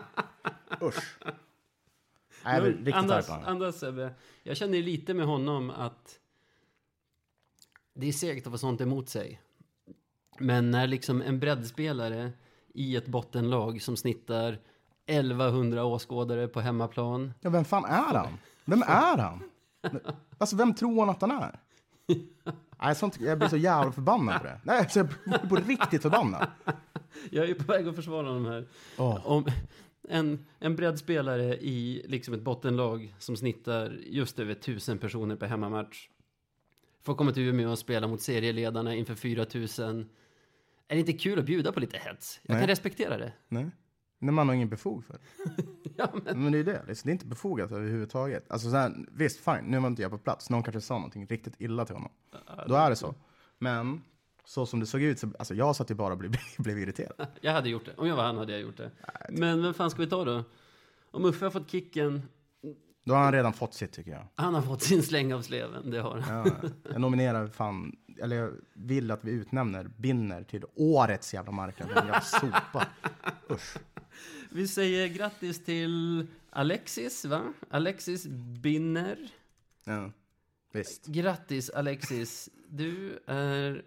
[0.81, 1.17] Usch.
[2.45, 3.83] Nej, jag blir riktigt andas, andas.
[4.43, 6.19] Jag känner lite med honom att
[7.93, 9.41] det är segt att få sånt emot sig.
[10.39, 12.31] Men när liksom en breddspelare
[12.73, 14.59] i ett bottenlag som snittar
[15.05, 17.33] 1100 åskådare på hemmaplan.
[17.41, 18.37] Ja, vem fan är han?
[18.65, 19.43] Vem är han?
[20.37, 21.59] Alltså, vem tror han att han är?
[22.81, 24.61] Nej, sånt, jag blir så jävla förbannad på det.
[24.63, 26.47] Nej, alltså, jag blir på riktigt förbannad.
[27.29, 28.67] Jag är på väg att försvara honom här.
[28.97, 29.27] Åh.
[29.27, 29.45] Om
[30.09, 36.09] en, en breddspelare i liksom ett bottenlag som snittar just över 1000 personer per hemmamatch
[37.03, 40.09] får komma till Umeå och spela mot serieledarna inför 4000.
[40.87, 42.39] Är det inte kul att bjuda på lite hets?
[42.43, 42.61] Jag Nej.
[42.61, 43.33] kan respektera det.
[43.47, 43.69] Nej.
[44.19, 45.17] När man har ingen befog för.
[45.97, 46.83] Ja, men, Men det är det.
[46.87, 48.51] liksom, Det är inte befogat överhuvudtaget.
[48.51, 50.49] Alltså, så här, visst, fine, nu var inte jag på plats.
[50.49, 52.11] Någon kanske sa någonting riktigt illa till honom.
[52.67, 53.15] Då är det så.
[53.59, 54.01] Men
[54.45, 57.27] så som det såg ut, så, alltså jag satt ju bara och blev, blev irriterad.
[57.41, 57.93] jag hade gjort det.
[57.97, 58.91] Om jag var han hade jag gjort det.
[59.29, 60.43] Men vem fan ska vi ta då?
[61.11, 62.21] Om Uffe har fått kicken,
[63.03, 64.27] Då har han redan fått sitt tycker jag.
[64.35, 65.91] han har fått sin släng av sleven.
[65.91, 66.45] Det har han.
[66.45, 71.89] Ja, jag nominerar fan, eller jag vill att vi utnämner Binner till årets jävla marknad.
[71.89, 72.87] En jävla sopa.
[73.51, 73.77] Usch.
[74.51, 77.53] Vi säger grattis till Alexis, va?
[77.69, 78.27] Alexis
[78.61, 79.17] Binner.
[79.83, 80.11] Ja,
[80.73, 81.05] visst.
[81.05, 83.83] Grattis Alexis, du är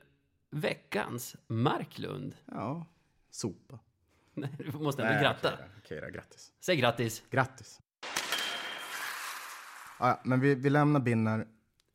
[0.51, 2.37] veckans Marklund.
[2.45, 2.87] Ja,
[3.31, 3.79] sopa.
[4.35, 5.59] Nej, du måste ändå gratta.
[5.79, 6.53] Okej, då, grattis.
[6.61, 7.23] Säg grattis.
[7.31, 7.81] Grattis.
[9.99, 11.47] Ja, ja, men vi, vi lämnar Binner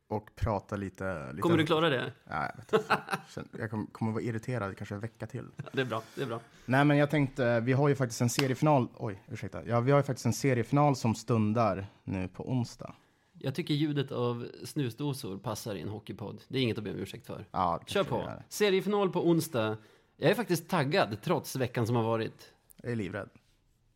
[0.08, 1.28] och pratar lite.
[1.32, 2.14] lite Kommer du klara det?
[2.30, 3.58] Ja, jag vet inte.
[3.58, 5.48] Jag kommer, kommer vara irriterad kanske en vecka till.
[5.58, 6.40] Ja, Det är bra, det är bra.
[6.66, 8.88] Nej, men jag tänkte, vi har ju faktiskt en seriefinal.
[8.98, 9.66] Oj, ursäkta.
[9.66, 12.96] Ja, vi har ju faktiskt en seriefinal som stundar nu på onsdag.
[13.34, 16.42] Jag tycker ljudet av snusdosor passar i en hockeypodd.
[16.48, 17.46] Det är inget att be om ursäkt för.
[17.52, 18.32] Ja, Kör på.
[18.50, 19.78] Seriefinal på onsdag.
[20.18, 22.54] Jag är faktiskt taggad, trots veckan som har varit.
[22.84, 23.30] Jag är livrädd.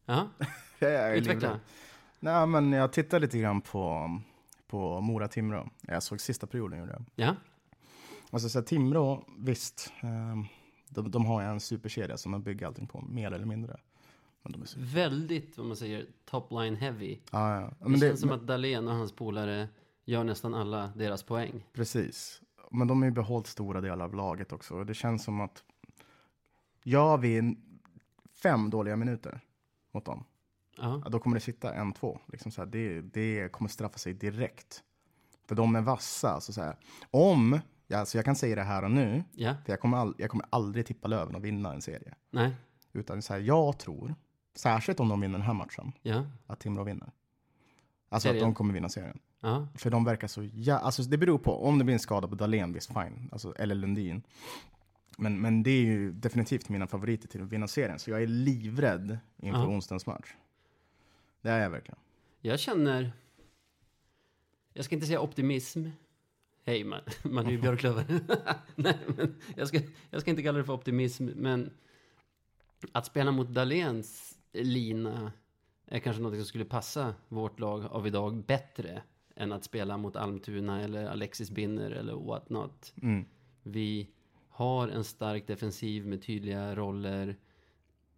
[0.06, 0.28] Ja,
[0.80, 1.34] utveckla.
[1.34, 1.60] livrädd.
[2.26, 4.12] Nej, men jag tittade lite grann på,
[4.68, 5.70] på Mora-Timrå.
[5.82, 7.06] Jag såg sista perioden gjorde jag.
[7.16, 7.36] Ja,
[8.32, 9.94] Alltså så här, Timrå, visst.
[10.02, 10.46] ehm,
[10.90, 13.78] de, de har en superkedja som de bygger allting på, mer eller mindre.
[14.44, 14.80] Men de är så...
[14.80, 17.20] väldigt, vad man säger, top line heavy.
[17.32, 17.68] Ja, ja.
[17.80, 19.68] Det Men det, känns som att Dahlén och hans polare
[20.06, 21.66] gör nästan alla deras poäng.
[21.74, 22.42] Precis.
[22.72, 24.84] Men de har ju behållit stora delar av laget också.
[24.84, 25.64] Det känns som att
[26.84, 27.56] gör vi
[28.44, 29.40] fem dåliga minuter
[29.92, 30.24] mot dem,
[30.78, 32.20] Ja, då kommer det sitta en, två.
[32.32, 34.84] Liksom så här, det, det kommer straffa sig direkt.
[35.48, 36.30] För de är vassa.
[36.30, 36.76] Alltså så här,
[37.12, 40.16] om, ja, alltså jag kan säga det här och nu, ja, för jag kommer, all,
[40.18, 42.14] jag kommer aldrig tippa Löven att vinna en serie.
[42.32, 42.56] nej,
[42.94, 44.16] Utan så här, jag tror,
[44.56, 47.12] särskilt om de vinner den här matchen, ja, att Timrå vinner.
[48.10, 48.44] Alltså Serien?
[48.44, 49.20] att de kommer vinna serien.
[49.42, 49.68] ja.
[49.76, 52.36] För de verkar så ja, alltså det beror på, om det blir en skada på
[52.36, 54.24] Dahlén, visst fine, alltså, eller Lundin.
[55.18, 58.28] Men, men det är ju definitivt mina favoriter till att vinna serien, så jag är
[58.28, 59.68] livrädd inför Ja.
[59.68, 60.34] onsdagens match.
[61.46, 62.00] Det är jag verkligen.
[62.41, 63.12] Jag känner,
[64.74, 65.88] jag ska inte säga optimism.
[66.64, 68.06] Hej, man, man är ju Björklöven.
[68.76, 69.80] Nej, men jag ska,
[70.10, 71.72] jag ska inte kalla det för optimism, men
[72.91, 75.32] att spela mot Dahléns lina
[75.86, 79.02] är kanske något som skulle passa vårt lag av idag bättre
[79.36, 82.93] än att spela mot Almtuna eller Alexis Binner eller what not.
[83.02, 83.26] Mm.
[83.64, 84.10] Vi
[84.50, 87.38] har en stark defensiv med tydliga roller.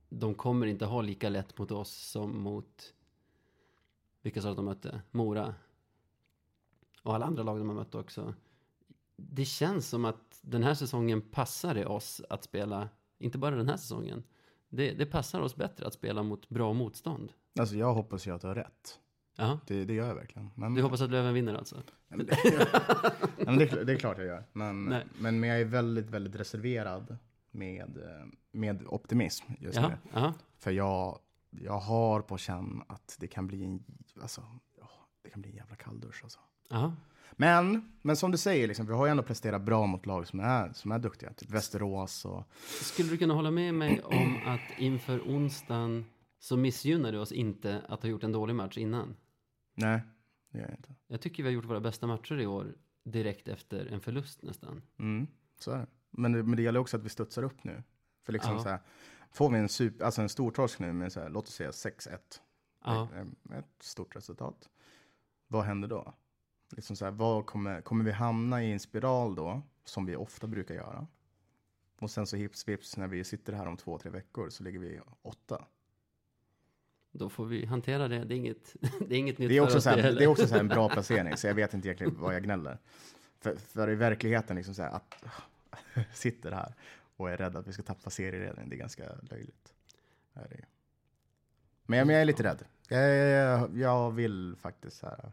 [0.09, 2.93] De kommer inte ha lika lätt mot oss som mot
[4.27, 5.01] vilka sa att de mötte?
[5.11, 5.55] Mora.
[7.03, 8.33] Och alla andra lag de har mött också.
[9.15, 13.69] Det känns som att den här säsongen passar det oss att spela, inte bara den
[13.69, 14.23] här säsongen.
[14.69, 17.33] Det, det passar oss bättre att spela mot bra motstånd.
[17.59, 18.99] Alltså jag hoppas ju att du har rätt.
[19.35, 20.49] Ja, Det, det gör jag verkligen.
[20.55, 21.75] Men, du hoppas att Löven vinner alltså?
[22.07, 22.37] Ja, men det,
[23.45, 24.43] men det, det är klart jag gör.
[24.53, 25.05] Men, Nej.
[25.19, 27.17] men, men jag är väldigt, väldigt reserverad
[27.51, 29.97] med, eh, med optimism just nu.
[30.57, 31.19] För jag,
[31.61, 33.83] jag har på känn att det kan bli en,
[34.21, 34.43] alltså,
[35.23, 36.39] det kan bli en jävla kalldusch alltså.
[37.31, 40.39] Men, men som du säger, liksom, vi har ju ändå presterat bra mot lag som
[40.39, 41.33] är, som är duktiga.
[41.33, 42.43] Typ Västerås och...
[42.81, 46.05] Skulle du kunna hålla med mig om att inför onsdagen
[46.39, 49.15] så missgynnar det oss inte att ha gjort en dålig match innan?
[49.75, 50.01] Nej,
[50.51, 50.95] det gör jag inte.
[51.07, 54.81] Jag tycker vi har gjort våra bästa matcher i år direkt efter en förlust nästan.
[54.99, 55.27] Mm,
[55.59, 55.87] så är det.
[56.11, 57.83] Men, men det gäller också att vi studsar upp nu.
[58.25, 58.63] För liksom Ja.
[58.63, 58.79] så här,
[59.31, 61.71] får vi en, super, alltså en stor torsk nu med, så här, låt oss säga
[61.71, 62.17] 6-1,
[62.83, 64.69] Ja, Eh, ett stort resultat.
[65.47, 66.13] Vad händer då?
[66.75, 70.47] Liksom så här, vad kommer, kommer vi hamna i en spiral då, som vi ofta
[70.47, 71.07] brukar göra?
[71.99, 74.79] Och sen så hips vips när vi sitter här om två, tre veckor så ligger
[74.79, 75.65] vi åtta.
[77.11, 78.23] Då får vi hantera det.
[78.23, 78.75] Det är inget,
[79.07, 80.55] det är inget nytt Det är för också, oss så här, det är också så
[80.55, 82.77] en bra placering, så jag vet inte egentligen vad jag gnäller.
[83.39, 85.23] För, för i verkligheten, liksom så här, att
[86.13, 86.73] sitter här
[87.17, 89.73] och är rädd att vi ska tappa serieledningen, det är ganska löjligt.
[91.85, 92.63] Men jag, men jag är lite rädd.
[92.87, 95.31] Jag, jag, jag vill faktiskt här,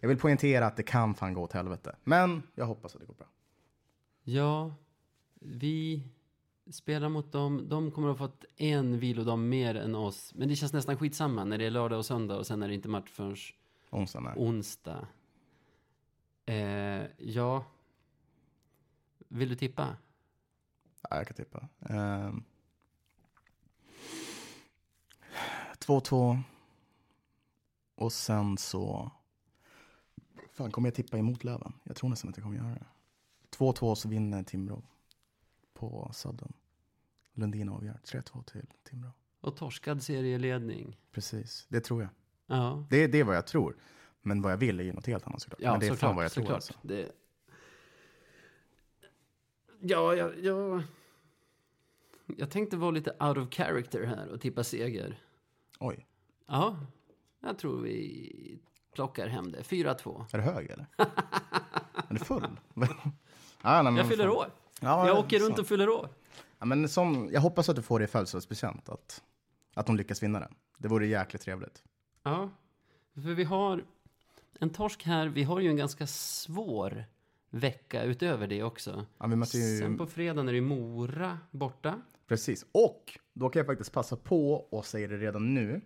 [0.00, 1.96] jag vill poängtera att det kan fan gå åt helvete.
[2.04, 3.26] Men jag hoppas att det går bra.
[4.22, 4.74] Ja,
[5.40, 6.02] vi
[6.70, 7.68] spelar mot dem.
[7.68, 10.34] De kommer att ha fått en vilodag mer än oss.
[10.34, 12.74] Men det känns nästan skitsamma när det är lördag och söndag och sen är det
[12.74, 13.36] inte match förrän
[13.90, 14.34] Onsdagen är.
[14.36, 15.06] onsdag.
[16.46, 17.64] Eh, ja.
[19.28, 19.96] Vill du tippa?
[21.10, 21.68] Ja, jag kan tippa.
[21.80, 22.44] Ehm.
[25.78, 26.40] 2-2.
[27.94, 29.10] Och sen så...
[30.52, 31.72] Fan, kommer jag tippa emot Löven?
[31.84, 32.86] Jag tror nästan att jag kommer göra det.
[33.56, 34.82] 2-2 så vinner Timrå
[35.74, 36.52] på Sudden.
[37.32, 38.00] Lundin avgör.
[38.04, 39.10] 3-2 till Timrå.
[39.40, 40.98] Och torskad serieledning.
[41.12, 42.10] Precis, det tror jag.
[42.46, 43.76] Ja, Det, det är vad jag tror.
[44.22, 45.60] Men vad jag vill är ju något helt annat såklart.
[45.62, 46.00] ja Men det är såklart.
[46.08, 46.42] fan vad jag tror.
[46.44, 46.54] såklart.
[46.56, 46.74] Alltså.
[46.82, 47.12] Det...
[49.84, 50.82] Ja, jag, jag...
[52.36, 55.18] Jag tänkte vara lite out of character här och tippa seger.
[55.80, 56.06] Oj,
[56.46, 56.76] Ja,
[57.40, 58.58] jag tror vi
[58.94, 59.62] plockar hem det.
[59.62, 60.24] 4-2.
[60.32, 60.86] är du hög eller?
[62.08, 62.42] är du full?
[63.62, 64.46] ah, nej, men Jag fyller år.
[64.80, 65.62] Ja, Jag åker runt så.
[65.62, 66.08] och fyller år.
[66.58, 69.22] Ja, men som, jag hoppas att du får det i födelsedagspresent, att,
[69.74, 70.54] att de lyckas vinna den.
[70.78, 71.82] Det vore jäkligt trevligt.
[72.22, 72.50] Ja,
[73.14, 73.84] för vi har
[74.60, 75.26] en torsk här.
[75.26, 77.04] Vi har ju en ganska svår
[77.52, 79.06] vecka utöver det också.
[79.18, 82.02] Ja, möter ju, Sen på fredagen är det Mora borta.
[82.28, 85.80] Precis, och då kan jag faktiskt passa på och säga det redan nu.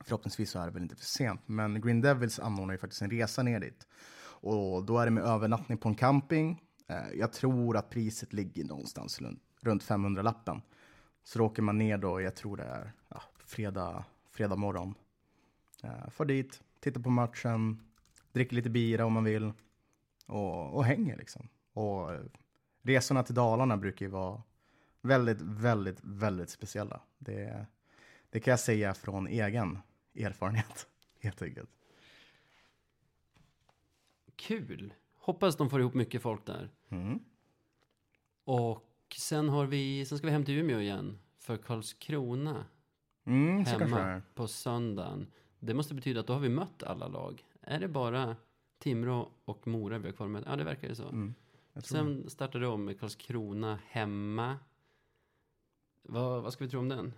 [0.00, 3.10] Förhoppningsvis så är det väl inte för sent, men Green Devils anordnar ju faktiskt en
[3.10, 3.86] resa ner dit.
[4.40, 6.62] Och då är det med övernattning på en camping.
[6.88, 10.62] Eh, Jag tror att priset ligger någonstans runt- runt 500-lappen.
[11.24, 14.94] Så då åker man ner då, jag tror det är ja, fredag, fredag morgon.
[15.82, 17.80] Eh, Far dit, tittar på matchen,
[18.32, 19.52] dricker lite bira om man vill
[20.26, 21.48] och, och hänger liksom.
[21.72, 22.10] Och
[22.82, 24.42] resorna till Dalarna brukar ju vara
[25.00, 27.00] väldigt, väldigt, väldigt speciella.
[27.18, 27.66] Det,
[28.30, 29.78] det kan jag säga från egen
[30.14, 30.88] erfarenhet,
[31.20, 31.70] helt enkelt.
[34.36, 34.94] Kul!
[35.14, 36.70] Hoppas de får ihop mycket folk där.
[36.88, 37.20] Mm.
[38.44, 41.18] Och sen har vi, sen ska vi hem till Umeå igen.
[41.38, 42.64] För Karlskrona
[43.26, 45.26] Mm, hemma på söndagen.
[45.58, 47.44] Det måste betyda att då har vi mött alla lag.
[47.60, 48.36] Är det bara
[48.78, 50.42] Timrå och Mora vi kvar med?
[50.46, 51.08] Ja, det verkar ju så.
[51.08, 51.34] Mm,
[51.72, 51.82] det.
[51.82, 54.58] Sen det om med Karlskrona hemma.
[56.02, 57.12] Vad, vad ska vi tro om den?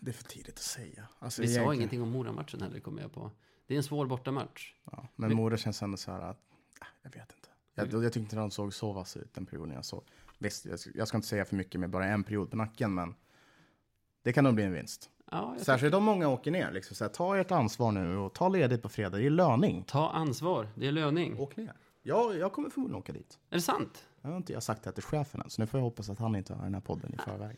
[0.00, 1.08] Det är för tidigt att säga.
[1.18, 3.30] Alltså, Vi sa egentligen- ingenting om Mora-matchen heller, kommer jag på.
[3.66, 4.74] Det är en svår bortamatch.
[4.84, 6.38] Ja, men Mora känns ändå så här att,
[6.80, 7.48] äh, jag vet inte.
[7.74, 10.04] Jag, jag tyckte inte de såg så vass ut den perioden jag såg.
[10.38, 12.94] Visst, jag, ska- jag ska inte säga för mycket med bara en period på nacken,
[12.94, 13.14] men
[14.22, 15.10] det kan nog bli en vinst.
[15.30, 16.72] Ja, jag Särskilt om många åker ner.
[16.72, 19.18] Liksom, så här, ta ert ansvar nu och ta ledigt på fredag.
[19.18, 19.84] Det är löning.
[19.86, 21.38] Ta ansvar, det är löning.
[21.38, 21.72] Åk ner.
[22.02, 23.38] Ja, jag kommer förmodligen åka dit.
[23.50, 24.04] Är det sant?
[24.22, 26.18] Jag har inte jag sagt det till chefen än, så nu får jag hoppas att
[26.18, 27.56] han inte har den här podden i förväg.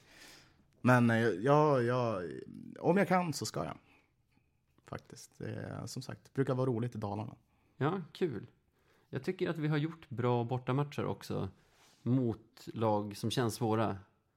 [0.80, 2.22] Men eh, jag, jag,
[2.80, 3.74] om jag kan så ska jag.
[4.86, 5.38] Faktiskt.
[5.38, 7.34] Det som sagt, brukar vara roligt i Dalarna.
[7.76, 8.46] Ja, kul.
[9.10, 11.48] Jag tycker att vi har gjort bra bortamatcher också.
[12.02, 13.96] Mot lag som känns svåra.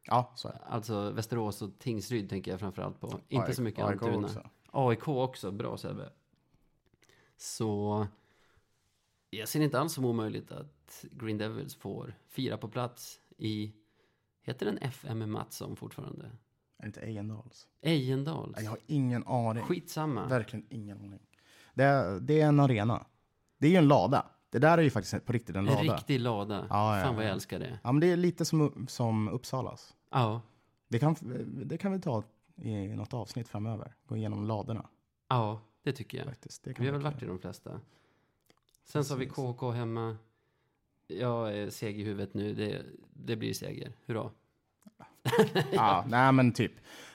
[0.10, 0.60] Ja, så är det.
[0.60, 3.20] Alltså Västerås och Tingsryd tänker jag framförallt på.
[3.30, 4.28] Inte så mycket AIK Almtuna.
[4.28, 4.50] också.
[4.72, 6.10] AIK också, bra Sebbe.
[7.38, 8.08] Så
[9.30, 13.74] jag ser inte alls som omöjligt att Green Devils får fira på plats i,
[14.42, 16.26] heter den FM Mattsson fortfarande?
[16.26, 17.68] Är det inte Ejendals?
[17.82, 18.62] Ejendals?
[18.62, 19.64] Jag har ingen aning.
[19.64, 20.28] Skitsamma.
[20.28, 21.20] Verkligen ingen aning.
[21.74, 23.06] Det är, det är en arena.
[23.58, 24.26] Det är ju en lada.
[24.50, 25.96] Det där är ju faktiskt på riktigt en En lada.
[25.96, 26.68] riktig lada.
[26.70, 27.34] Ja, ja, Fan vad jag ja.
[27.34, 27.80] älskar det.
[27.84, 29.96] Ja, men det är lite som, som Uppsalas.
[30.12, 30.42] Ja,
[30.88, 31.16] Det kan,
[31.66, 32.24] det kan vi ta
[32.56, 33.94] i något avsnitt framöver.
[34.06, 34.86] Gå igenom ladorna
[35.30, 36.28] ja det tycker jag.
[36.28, 36.68] faktiskt.
[36.68, 37.82] Vi har väl varit i de flesta.
[38.86, 39.26] Sen så har vi.
[39.26, 40.18] KK hemma.
[41.08, 42.54] Jag är seg i huvudet nu.
[42.54, 42.82] Det,
[43.14, 43.92] det blir seger.
[44.06, 44.30] Hurra.
[45.72, 46.72] Ja, nej men typ.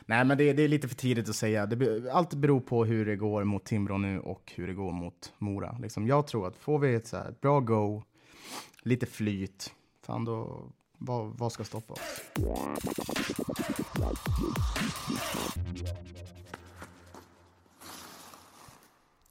[0.07, 1.67] Nej men det, det är lite för tidigt att säga.
[1.67, 5.33] Det, allt beror på hur det går mot Timrå nu och hur det går mot
[5.39, 5.79] Mora.
[5.83, 8.03] Liksom, jag tror att får vi ett så här ett bra go,
[8.83, 10.63] lite flyt, fan då,
[10.99, 12.21] vad, vad ska stoppa oss?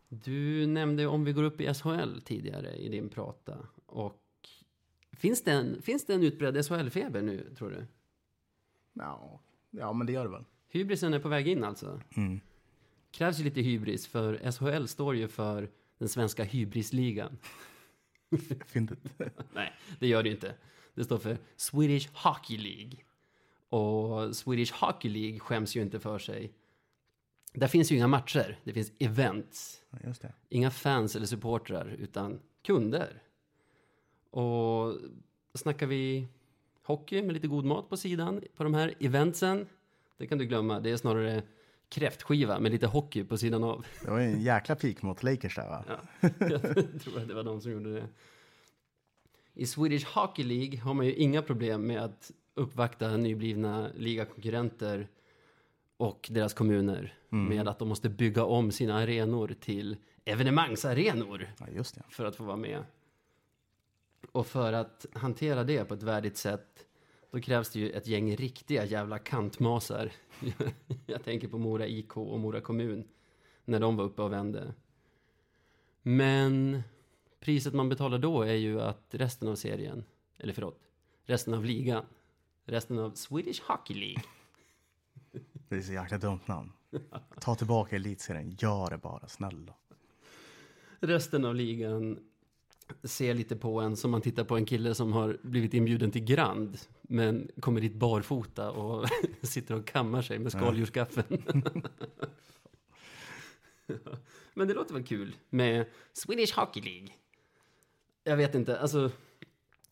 [0.09, 3.57] Du nämnde om vi går upp i SHL tidigare i din prata.
[3.85, 4.21] Och
[5.11, 7.85] finns det en, finns det en utbredd SHL-feber nu, tror du?
[8.93, 10.45] Ja, ja men det gör det väl.
[10.73, 12.01] Hybrisen är på väg in alltså.
[12.15, 12.39] Mm.
[13.11, 17.37] Krävs ju lite hybris, för SHL står ju för den svenska hybrisligan.
[18.65, 18.99] Fyndigt.
[19.53, 20.55] Nej, det gör det ju inte.
[20.93, 22.97] Det står för Swedish Hockey League.
[23.69, 26.53] Och Swedish Hockey League skäms ju inte för sig.
[27.53, 29.81] Där finns ju inga matcher, det finns events.
[30.21, 30.33] Det.
[30.49, 33.21] Inga fans eller supportrar, utan kunder.
[34.29, 34.97] Och
[35.53, 36.27] snackar vi
[36.83, 39.67] hockey med lite god mat på sidan på de här eventsen,
[40.17, 40.79] det kan du glömma.
[40.79, 41.43] Det är snarare
[41.89, 43.85] kräftskiva med lite hockey på sidan av.
[44.05, 45.85] Det var en jäkla pik mot Lakers där va?
[45.87, 48.07] Ja, jag tror att det var de som gjorde det.
[49.53, 55.07] I Swedish Hockey League har man ju inga problem med att uppvakta nyblivna ligakonkurrenter
[55.97, 61.95] och deras kommuner med att de måste bygga om sina arenor till evenemangsarenor Ja, just
[61.95, 62.01] det.
[62.09, 62.83] för att få vara med.
[64.31, 66.85] Och för att hantera det på ett värdigt sätt
[67.33, 70.11] då krävs det ju ett gäng riktiga jävla kantmasar.
[71.05, 73.07] Jag tänker på Mora IK och Mora kommun
[73.65, 74.73] när de var uppe och vände.
[76.01, 76.81] Men
[77.39, 80.05] priset man betalar då är ju att resten av serien,
[80.37, 80.79] eller förlåt,
[81.23, 82.05] resten av ligan,
[82.65, 84.23] resten av Swedish Hockey League
[85.69, 86.71] Det är så jäkla dumt namn.
[87.39, 89.73] Ta tillbaka elitserien, gör det bara, snälla.
[90.99, 92.19] resten av ligan
[93.03, 96.23] ser lite på en som man tittar på en kille som har blivit inbjuden till
[96.23, 99.07] Grand men kommer dit barfota och
[99.41, 101.63] sitter och kammar sig med skaldjursgaffeln.
[104.53, 107.07] men det låter väl kul med Swedish Hockey League.
[108.23, 109.11] Jag vet inte, alltså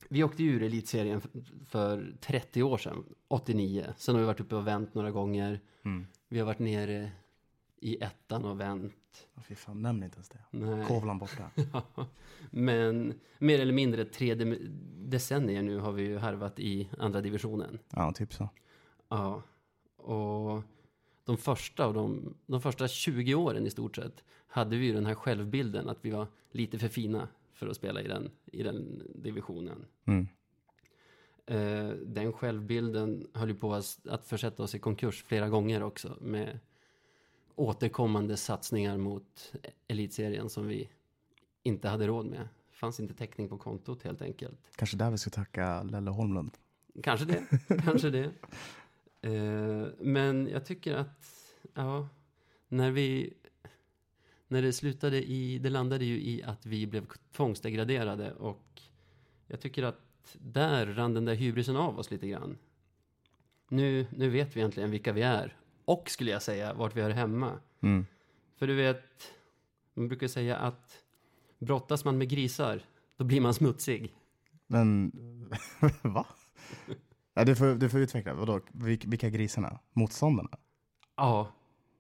[0.10, 1.22] vi åkte ur elitserien
[1.70, 3.86] för 30 år sedan, 89.
[3.97, 5.60] Sen har vi varit uppe och vänt några gånger.
[5.86, 6.08] Mm.
[6.28, 7.12] Vi har varit nere
[7.82, 9.28] i ettan och vänt.
[9.36, 10.40] Oh, fy fan, nämn inte ens det.
[10.52, 10.86] Nej.
[10.86, 11.52] Kovlan borta.
[11.74, 12.08] Ja,
[12.52, 14.58] Men mer eller mindre tre de-
[15.10, 17.80] decennier nu har vi ju harvat i andra divisionen.
[17.90, 18.50] Ja, typ så.
[19.10, 19.42] Ja,
[19.98, 20.62] och
[21.26, 25.06] de första, och de, de första 20 åren i stort sett hade vi ju den
[25.06, 29.02] här självbilden att vi var lite för fina för att spela i den, i den
[29.16, 29.86] divisionen.
[30.06, 30.28] Mm.
[31.46, 36.18] Eh, den självbilden höll ju på att, att försätta oss i konkurs flera gånger också
[36.22, 36.60] med
[37.56, 39.54] återkommande satsningar mot
[39.88, 40.89] elitserien som vi
[41.64, 42.39] inte hade råd med.
[42.70, 44.60] Det fanns inte täckning på kontot helt enkelt.
[44.76, 46.52] Kanske där vi ska tacka Lelle Holmlund.
[47.04, 47.45] Kanske det,
[47.84, 48.32] kanske det.
[49.22, 52.10] Eh, men jag tycker att, ja,
[52.68, 53.34] när vi,
[54.47, 58.82] när det slutade i, det landade ju i att vi blev tvångsdegraderade och
[59.47, 62.58] jag tycker att där rann den där hybrisen av oss lite grann.
[63.70, 65.58] Nu, nu vet vi äntligen vilka vi är
[65.92, 67.52] och skulle jag säga vart vi hör hemma.
[67.82, 68.06] Mm.
[68.60, 69.04] För du vet,
[69.94, 70.98] man brukar säga att
[71.60, 72.82] brottas man med grisar,
[73.18, 74.16] då blir man smutsig.
[74.68, 75.12] Men,
[76.02, 76.26] va?
[77.34, 78.34] Ja, du, får, du får utveckla.
[78.34, 78.60] Vadå?
[78.72, 79.80] Vil- Vilka grisarna?
[79.94, 80.58] Motståndarna?
[81.18, 81.52] Ja,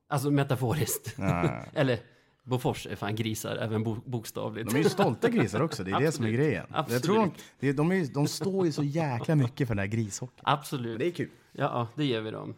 [0.07, 1.15] alltså metaforiskt.
[1.17, 1.99] Ja, Eller
[2.43, 4.69] Bofors är fan grisar, även bo bokstavligt.
[4.69, 6.39] de är ju stolta grisar också, det är det som är Absolut.
[6.39, 6.65] grejen.
[6.89, 9.87] Jag tror de, det de, är, de står ju så jäkla mycket för den här
[9.87, 10.43] grishockeyn.
[10.43, 11.01] Absolut.
[11.01, 11.29] är kul.
[11.51, 12.53] Ja, ja, det ger vi dem.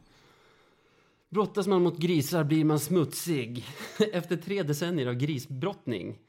[1.34, 3.66] Brottas man mot grisar blir man smutsig.
[4.14, 6.20] Efter tre decennier av grisbrottning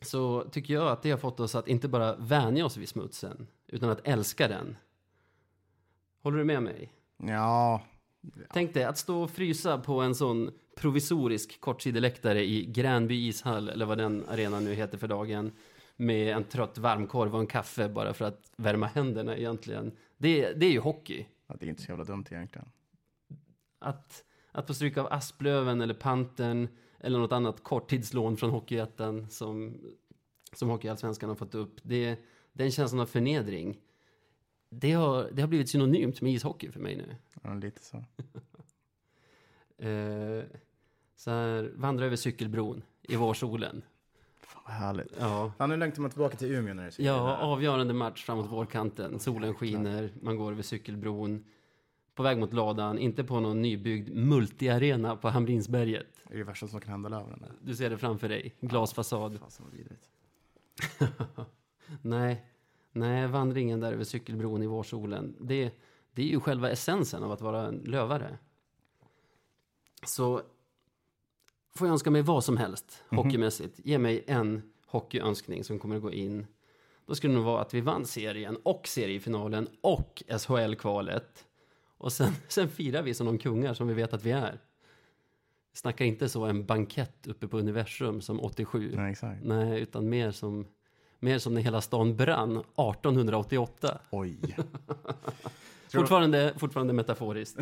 [0.00, 3.46] så tycker jag att det har fått oss att inte bara vänja oss vid smutsen,
[3.66, 4.76] utan att älska den.
[6.22, 6.92] Håller du med mig?
[7.16, 7.82] Ja,
[8.52, 13.86] Tänk dig att stå och frysa på en sån provisorisk kortsideläktare i Gränby ishall, eller
[13.86, 15.52] vad den arenan nu heter för dagen,
[15.96, 19.92] med en trött varmkorv och en kaffe bara för att värma händerna egentligen.
[20.18, 21.26] Det, det är ju hockey.
[21.46, 22.68] ja, det är inte så jävla dumt egentligen.
[23.78, 26.68] Att, att få stryka av Asplöven eller Pantern
[27.00, 29.80] eller något annat korttidslån från Hockeyettan som,
[30.52, 31.80] som Hockeyallsvenskan har fått upp.
[31.82, 32.18] Det,
[32.52, 33.80] den känslan av förnedring,
[34.70, 37.16] det har, det har blivit synonymt med ishockey för mig nu.
[37.42, 38.04] Ja, lite så.
[39.78, 40.44] Eh,
[41.16, 43.82] så här, vandra över cykelbron i vårsolen.
[44.40, 45.16] Fan vad härligt.
[45.18, 48.24] Ja, Ja, nu längtar man tillbaka till Umeå när det är så ja avgörande match
[48.24, 49.18] framåt vårkanten.
[49.18, 51.44] Solen skiner, man går över cykelbron.
[52.16, 56.06] På väg mot ladan, inte på någon nybyggd multiarena på Hamrinsberget.
[56.28, 57.44] Det är det värsta som kan hända Löven.
[57.62, 59.38] Du ser det framför dig, glasfasad.
[59.72, 60.08] Vidrigt.
[62.02, 62.44] Nej,
[62.92, 65.72] nej, vandringen där över cykelbron i vårsolen, det,
[66.12, 68.38] det är ju själva essensen av att vara en lövare.
[70.06, 70.42] Så
[71.74, 73.80] får jag önska mig vad som helst hockeymässigt.
[73.84, 76.46] Ge mig en hockeyönskning som kommer att gå in.
[77.06, 81.46] Då skulle det nog vara att vi vann serien och seriefinalen och SHL-kvalet.
[81.98, 84.58] Och sen, sen firar vi som de kungar som vi vet att vi är.
[85.74, 88.92] Snackar inte så en bankett uppe på universum som 87.
[88.96, 89.44] Nej, exakt.
[89.44, 90.66] Nej, utan mer som,
[91.18, 93.98] mer som när hela stan brann 1888.
[94.10, 94.56] Oj.
[95.92, 97.58] Fortfarande, fortfarande metaforiskt.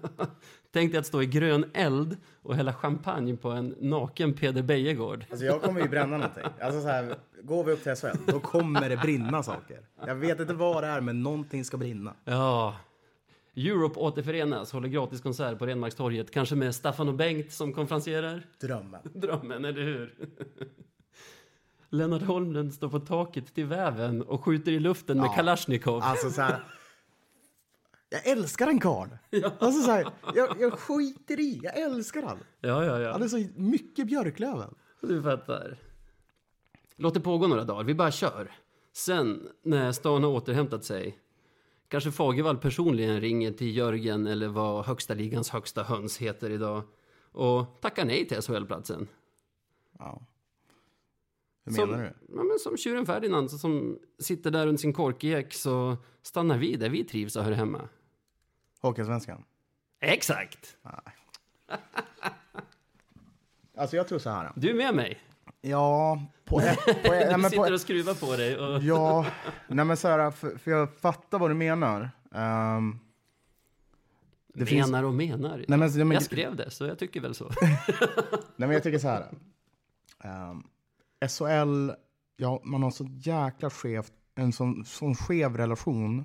[0.72, 5.24] Tänk dig att stå i grön eld och hälla champagne på en naken Peder Bejegård.
[5.30, 6.44] Alltså jag kommer ju bränna någonting.
[6.60, 9.80] Alltså så här, går vi upp till SHL, då kommer det brinna saker.
[10.06, 12.14] Jag vet inte vad det är, men någonting ska brinna.
[12.24, 12.76] Ja.
[13.56, 16.30] Europe återförenas, håller gratiskonsert på Renmarkstorget.
[16.30, 18.46] Kanske med Staffan och Bengt som konferenserar.
[18.60, 19.00] Drömmen.
[19.14, 20.14] Drömmen, eller hur?
[21.90, 25.32] Lennart Holmlund står på taket till väven och skjuter i luften med Ja.
[25.32, 26.02] Kalashnikov.
[26.02, 26.64] Alltså så här.
[28.08, 29.08] Jag älskar en karl.
[29.58, 32.38] Alltså så här, jag, jag skiter i, jag älskar han.
[32.60, 33.12] Ja, ja, ja.
[33.12, 34.74] Han är så mycket Björklöven.
[35.00, 35.76] Du fattar.
[36.96, 38.50] Låt det pågå några dagar, vi bara kör.
[38.92, 41.18] Sen, när stan har återhämtat sig,
[41.92, 46.82] kanske Fagervall personligen ringer till Jörgen eller vad högsta ligans högsta höns heter idag
[47.32, 49.08] och tackar nej till SHL-platsen.
[49.98, 50.22] Ja.
[51.64, 52.36] Hur Som, menar du?
[52.36, 56.88] ja, men som tjuren Ferdinand som sitter där runt sin korkek så stannar vi där
[56.88, 57.88] vi trivs och hör hemma.
[58.80, 59.44] Hockeysvenskan?
[60.00, 60.76] Exakt!
[63.76, 64.52] Alltså jag tror så här.
[64.56, 65.20] Du är med mig.
[65.60, 66.22] Ja,
[66.52, 66.84] på ett...
[67.04, 68.58] På nej, Du men på sitter och skruvar på dig.
[68.58, 68.82] Och...
[68.82, 69.26] ja,
[69.68, 72.10] nej men så här, för, för jag fattar vad du menar.
[72.34, 72.98] Ehm,
[74.54, 75.64] det finns- menar och menar.
[75.68, 77.50] nej, men, men, Jag skrev det, så jag tycker väl så.
[77.60, 77.78] Nej,
[78.56, 79.28] men jag tycker så här.
[80.24, 80.66] Um,
[81.28, 81.90] SHL,
[82.36, 86.24] ja, man har så jäkla skevt, en sån, sån skev relation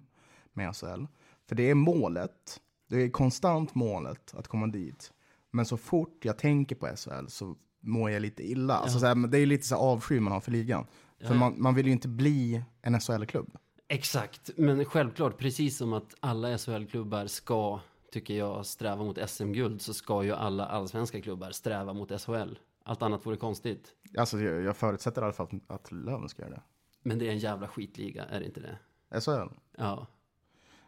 [0.54, 1.06] med SHL.
[1.48, 5.14] För det är målet, det är konstant målet att komma dit.
[5.52, 8.74] Men så fort jag tänker på SHL så mår jag lite illa.
[8.78, 10.88] Alltså, så här, det är lite så här avsky man har för ligan.
[11.20, 11.40] För ja.
[11.40, 13.58] man, man vill ju inte bli en SHL-klubb.
[13.88, 17.80] Exakt, men självklart, precis som att alla SHL-klubbar ska,
[18.12, 22.58] tycker jag, sträva mot SM-guld, så ska ju alla allsvenska klubbar sträva mot SHL.
[22.84, 23.94] Allt annat vore konstigt.
[24.18, 26.62] Alltså, jag, jag förutsätter i alla fall att, att Löven ska göra det.
[27.04, 29.22] Men det är en jävla skitliga, är det inte det?
[29.22, 29.54] SHL?
[29.78, 30.08] Ja.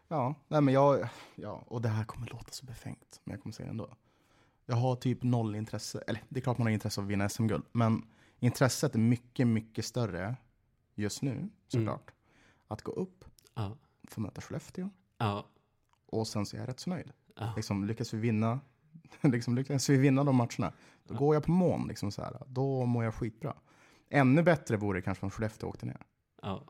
[0.08, 3.54] Ja, nej men jag, ja, och det här kommer låta så befängt, men jag kommer
[3.54, 3.96] säga det ändå.
[4.70, 7.30] Jag har typ noll intresse, eller det är klart man har intresse av att vinna
[7.30, 8.06] SM-guld, men
[8.40, 10.36] intresset är mycket, mycket större
[10.96, 12.12] just nu, såklart.
[12.68, 13.78] Att gå upp, Ja.
[14.08, 15.46] få möta Skellefteå, Ja.
[16.06, 17.12] och sen så är jag rätt så nöjd.
[17.36, 17.54] Ja.
[17.56, 18.60] Liksom, lyckas vi vinna,
[19.22, 22.86] liksom, lyckas vi vinna de matcherna, då går jag på mån, liksom så här, då
[22.86, 23.56] mår jag skitbra.
[24.10, 26.02] Ännu bättre vore det kanske om Skellefteå åkte ner.
[26.42, 26.64] ja.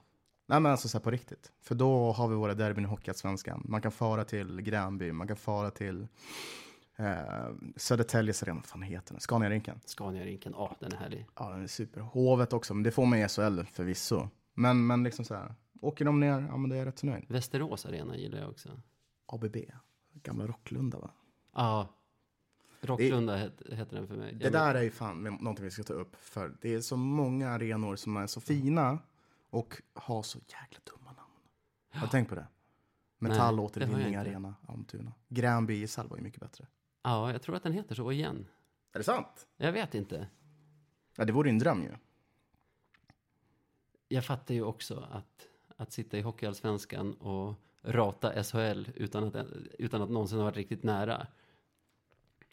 [0.47, 1.51] Nej men alltså så här på riktigt.
[1.61, 3.61] För då har vi våra derbyn i Hockeyallsvenskan.
[3.65, 6.07] Man kan fara till Gränby, man kan fara till
[6.99, 9.21] eh, Södertäljes arena, vad fan heter den?
[9.21, 9.79] Scaniarinken.
[9.85, 11.25] Scania-rinken, ja, den är härlig.
[11.35, 12.01] Ja, den är super.
[12.01, 14.29] Hovet också, men det får man i SHL förvisso.
[14.53, 17.05] Men, men liksom så här, åker de ner, ja men det är jag rätt så
[17.05, 17.25] nöjd.
[17.27, 18.69] Västerås arena gillar jag också.
[19.25, 19.55] ABB,
[20.13, 21.11] gamla Rocklunda va?
[21.55, 21.87] Ja.
[22.81, 24.33] Rocklunda het, heter den för mig.
[24.33, 26.15] Det där är ju fan någonting vi ska ta upp.
[26.15, 28.99] För det är så många arenor som är så fina
[29.49, 31.33] och har så jäkla dumma namn.
[31.91, 32.47] Har du tänkt på det?
[33.17, 34.31] Metall, Nej, Återvinning, det har jag inte.
[34.31, 35.13] Arena, Almtuna.
[35.29, 36.67] Gränby Isal var ju mycket bättre.
[37.03, 38.45] Ja, jag tror att den heter så igen.
[38.93, 39.47] Är det sant?
[39.57, 40.27] Jag vet inte.
[41.17, 41.89] Ja, det vore en dröm ju.
[44.07, 45.47] Jag fattar ju också att,
[45.77, 49.35] att sitta i Hockeyallsvenskan och rata SHL utan att,
[49.79, 51.27] utan att någonsin ha varit riktigt nära.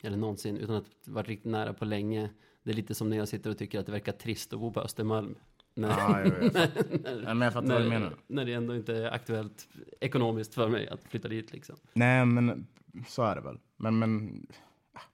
[0.03, 2.31] Eller någonsin, utan att varit riktigt nära på länge.
[2.63, 4.73] Det är lite som när jag sitter och tycker att det verkar trist att bo
[4.73, 5.35] på Östermalm.
[5.75, 6.53] När, Ja, jag, jag
[7.03, 8.17] när, Ja, men jag fattar vad du menar.
[8.27, 9.69] när det ändå inte är aktuellt
[10.01, 11.77] ekonomiskt för mig att flytta dit liksom.
[11.93, 12.67] Nej, men
[13.09, 13.59] så är det väl.
[13.77, 14.47] Men, men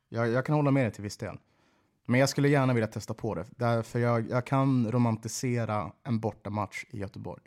[0.09, 1.39] jag, jag kan hålla med dig till viss del.
[2.07, 3.45] Men jag skulle gärna vilja testa på det.
[3.57, 7.43] Därför jag, jag kan romantisera en bortamatch i Göteborg.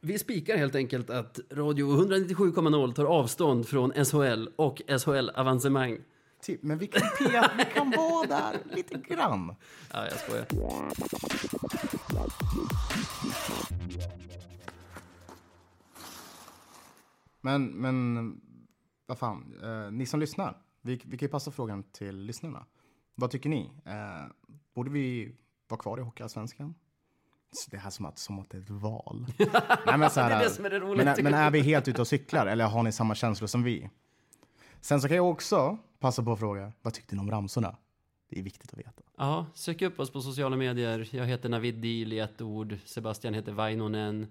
[0.00, 5.98] Vi spikar helt enkelt att Radio 197,0 tar avstånd från SHL och SHL-avancemang.
[6.42, 9.54] Typ, men vi kan, peta, vi kan vara där lite grann.
[9.92, 10.46] Ja, jag skojar.
[17.40, 18.40] Men, men
[19.08, 22.66] vad fan, eh, ni som lyssnar, vi, vi kan ju passa frågan till lyssnarna.
[23.14, 23.70] Vad tycker ni?
[23.84, 24.26] Eh,
[24.74, 25.32] borde vi
[25.68, 26.74] vara kvar i Hockeyallsvenskan?
[27.52, 29.26] Så Det här som att, som att det är ett val.
[29.86, 31.60] Nej, men, så här, Det är det som är det roliga, men, men är vi
[31.60, 33.90] helt ute och cyklar eller har ni samma känslor som vi?
[34.80, 37.76] Sen så kan jag också passa på att fråga, vad tyckte ni om ramsorna?
[38.28, 39.02] Det är viktigt att veta.
[39.16, 41.08] Ja, sök upp oss på sociala medier.
[41.12, 42.76] Jag heter Navid Deal i ett ord.
[42.84, 44.26] Sebastian heter Vainonen.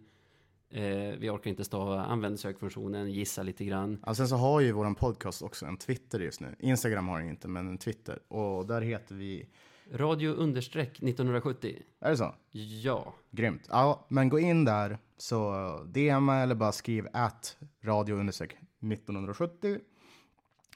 [0.69, 2.01] Eh, vi orkar inte stava.
[2.05, 4.03] Använd sökfunktionen, gissa lite grann.
[4.05, 6.55] Ja, sen så har ju vår podcast också en Twitter just nu.
[6.59, 8.19] Instagram har den inte, men en Twitter.
[8.27, 9.47] Och där heter vi...
[9.91, 11.81] Radio understreck 1970.
[11.99, 12.35] Är det så?
[12.51, 13.67] Ja, Grymt.
[13.69, 15.53] Ja, men gå in där, så
[15.85, 19.79] DMa eller bara skriv att radio understreck 1970.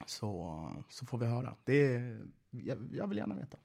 [0.06, 1.54] Så, så får vi höra.
[1.64, 3.58] Det är, jag, jag vill gärna veta.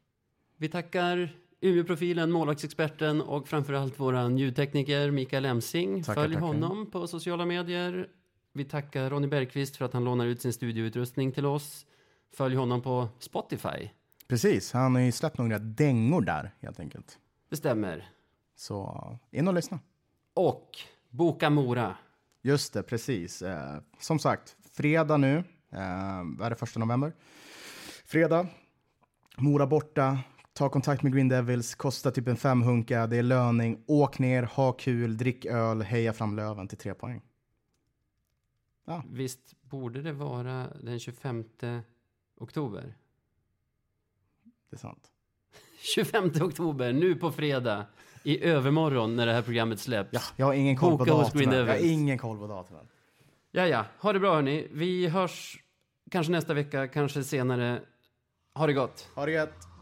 [0.57, 6.03] vi tackar Umeå-profilen, målvaktsexperten och framförallt våran ljudtekniker Mikael Emsing.
[6.03, 6.47] Tackar, Följ tackar.
[6.47, 8.07] honom på sociala medier.
[8.53, 11.85] Vi tackar Ronny Bergqvist för att han lånar ut sin studioutrustning till oss.
[12.33, 13.89] Följ honom på Spotify.
[14.27, 17.19] Precis, han har ju släppt några dängor där helt enkelt.
[17.49, 18.09] Det stämmer.
[18.55, 19.79] Så in och lyssna.
[20.33, 20.69] Och
[21.09, 21.95] Boka Mora.
[22.41, 23.41] Just det, precis.
[23.41, 25.37] Eh, som sagt, fredag nu.
[25.71, 27.13] Eh, vad är det, första november?
[28.05, 28.47] Fredag.
[29.37, 30.19] Mora borta.
[30.57, 31.75] Ta kontakt med Green Devils.
[31.75, 33.07] Kostar typ en femhunka.
[33.07, 33.83] Det är löning.
[33.87, 37.21] Åk ner, ha kul, drick öl, heja fram Löven till tre poäng.
[38.85, 39.03] Ja.
[39.11, 41.43] Visst borde det vara den 25
[42.37, 42.95] oktober?
[44.69, 45.11] Det är sant.
[45.95, 47.85] 25 oktober, nu på fredag.
[48.23, 50.13] I övermorgon när det här programmet släpps.
[50.13, 51.39] Ja, jag har ingen koll på Boka hos datum.
[51.39, 52.77] Green Jag har ingen koll på datum.
[53.51, 53.85] Ja, ja.
[53.99, 54.67] Ha det bra hörni.
[54.71, 55.63] Vi hörs
[56.11, 57.81] kanske nästa vecka, kanske senare.
[58.53, 59.09] Ha det gott.
[59.15, 59.76] Ha det gött.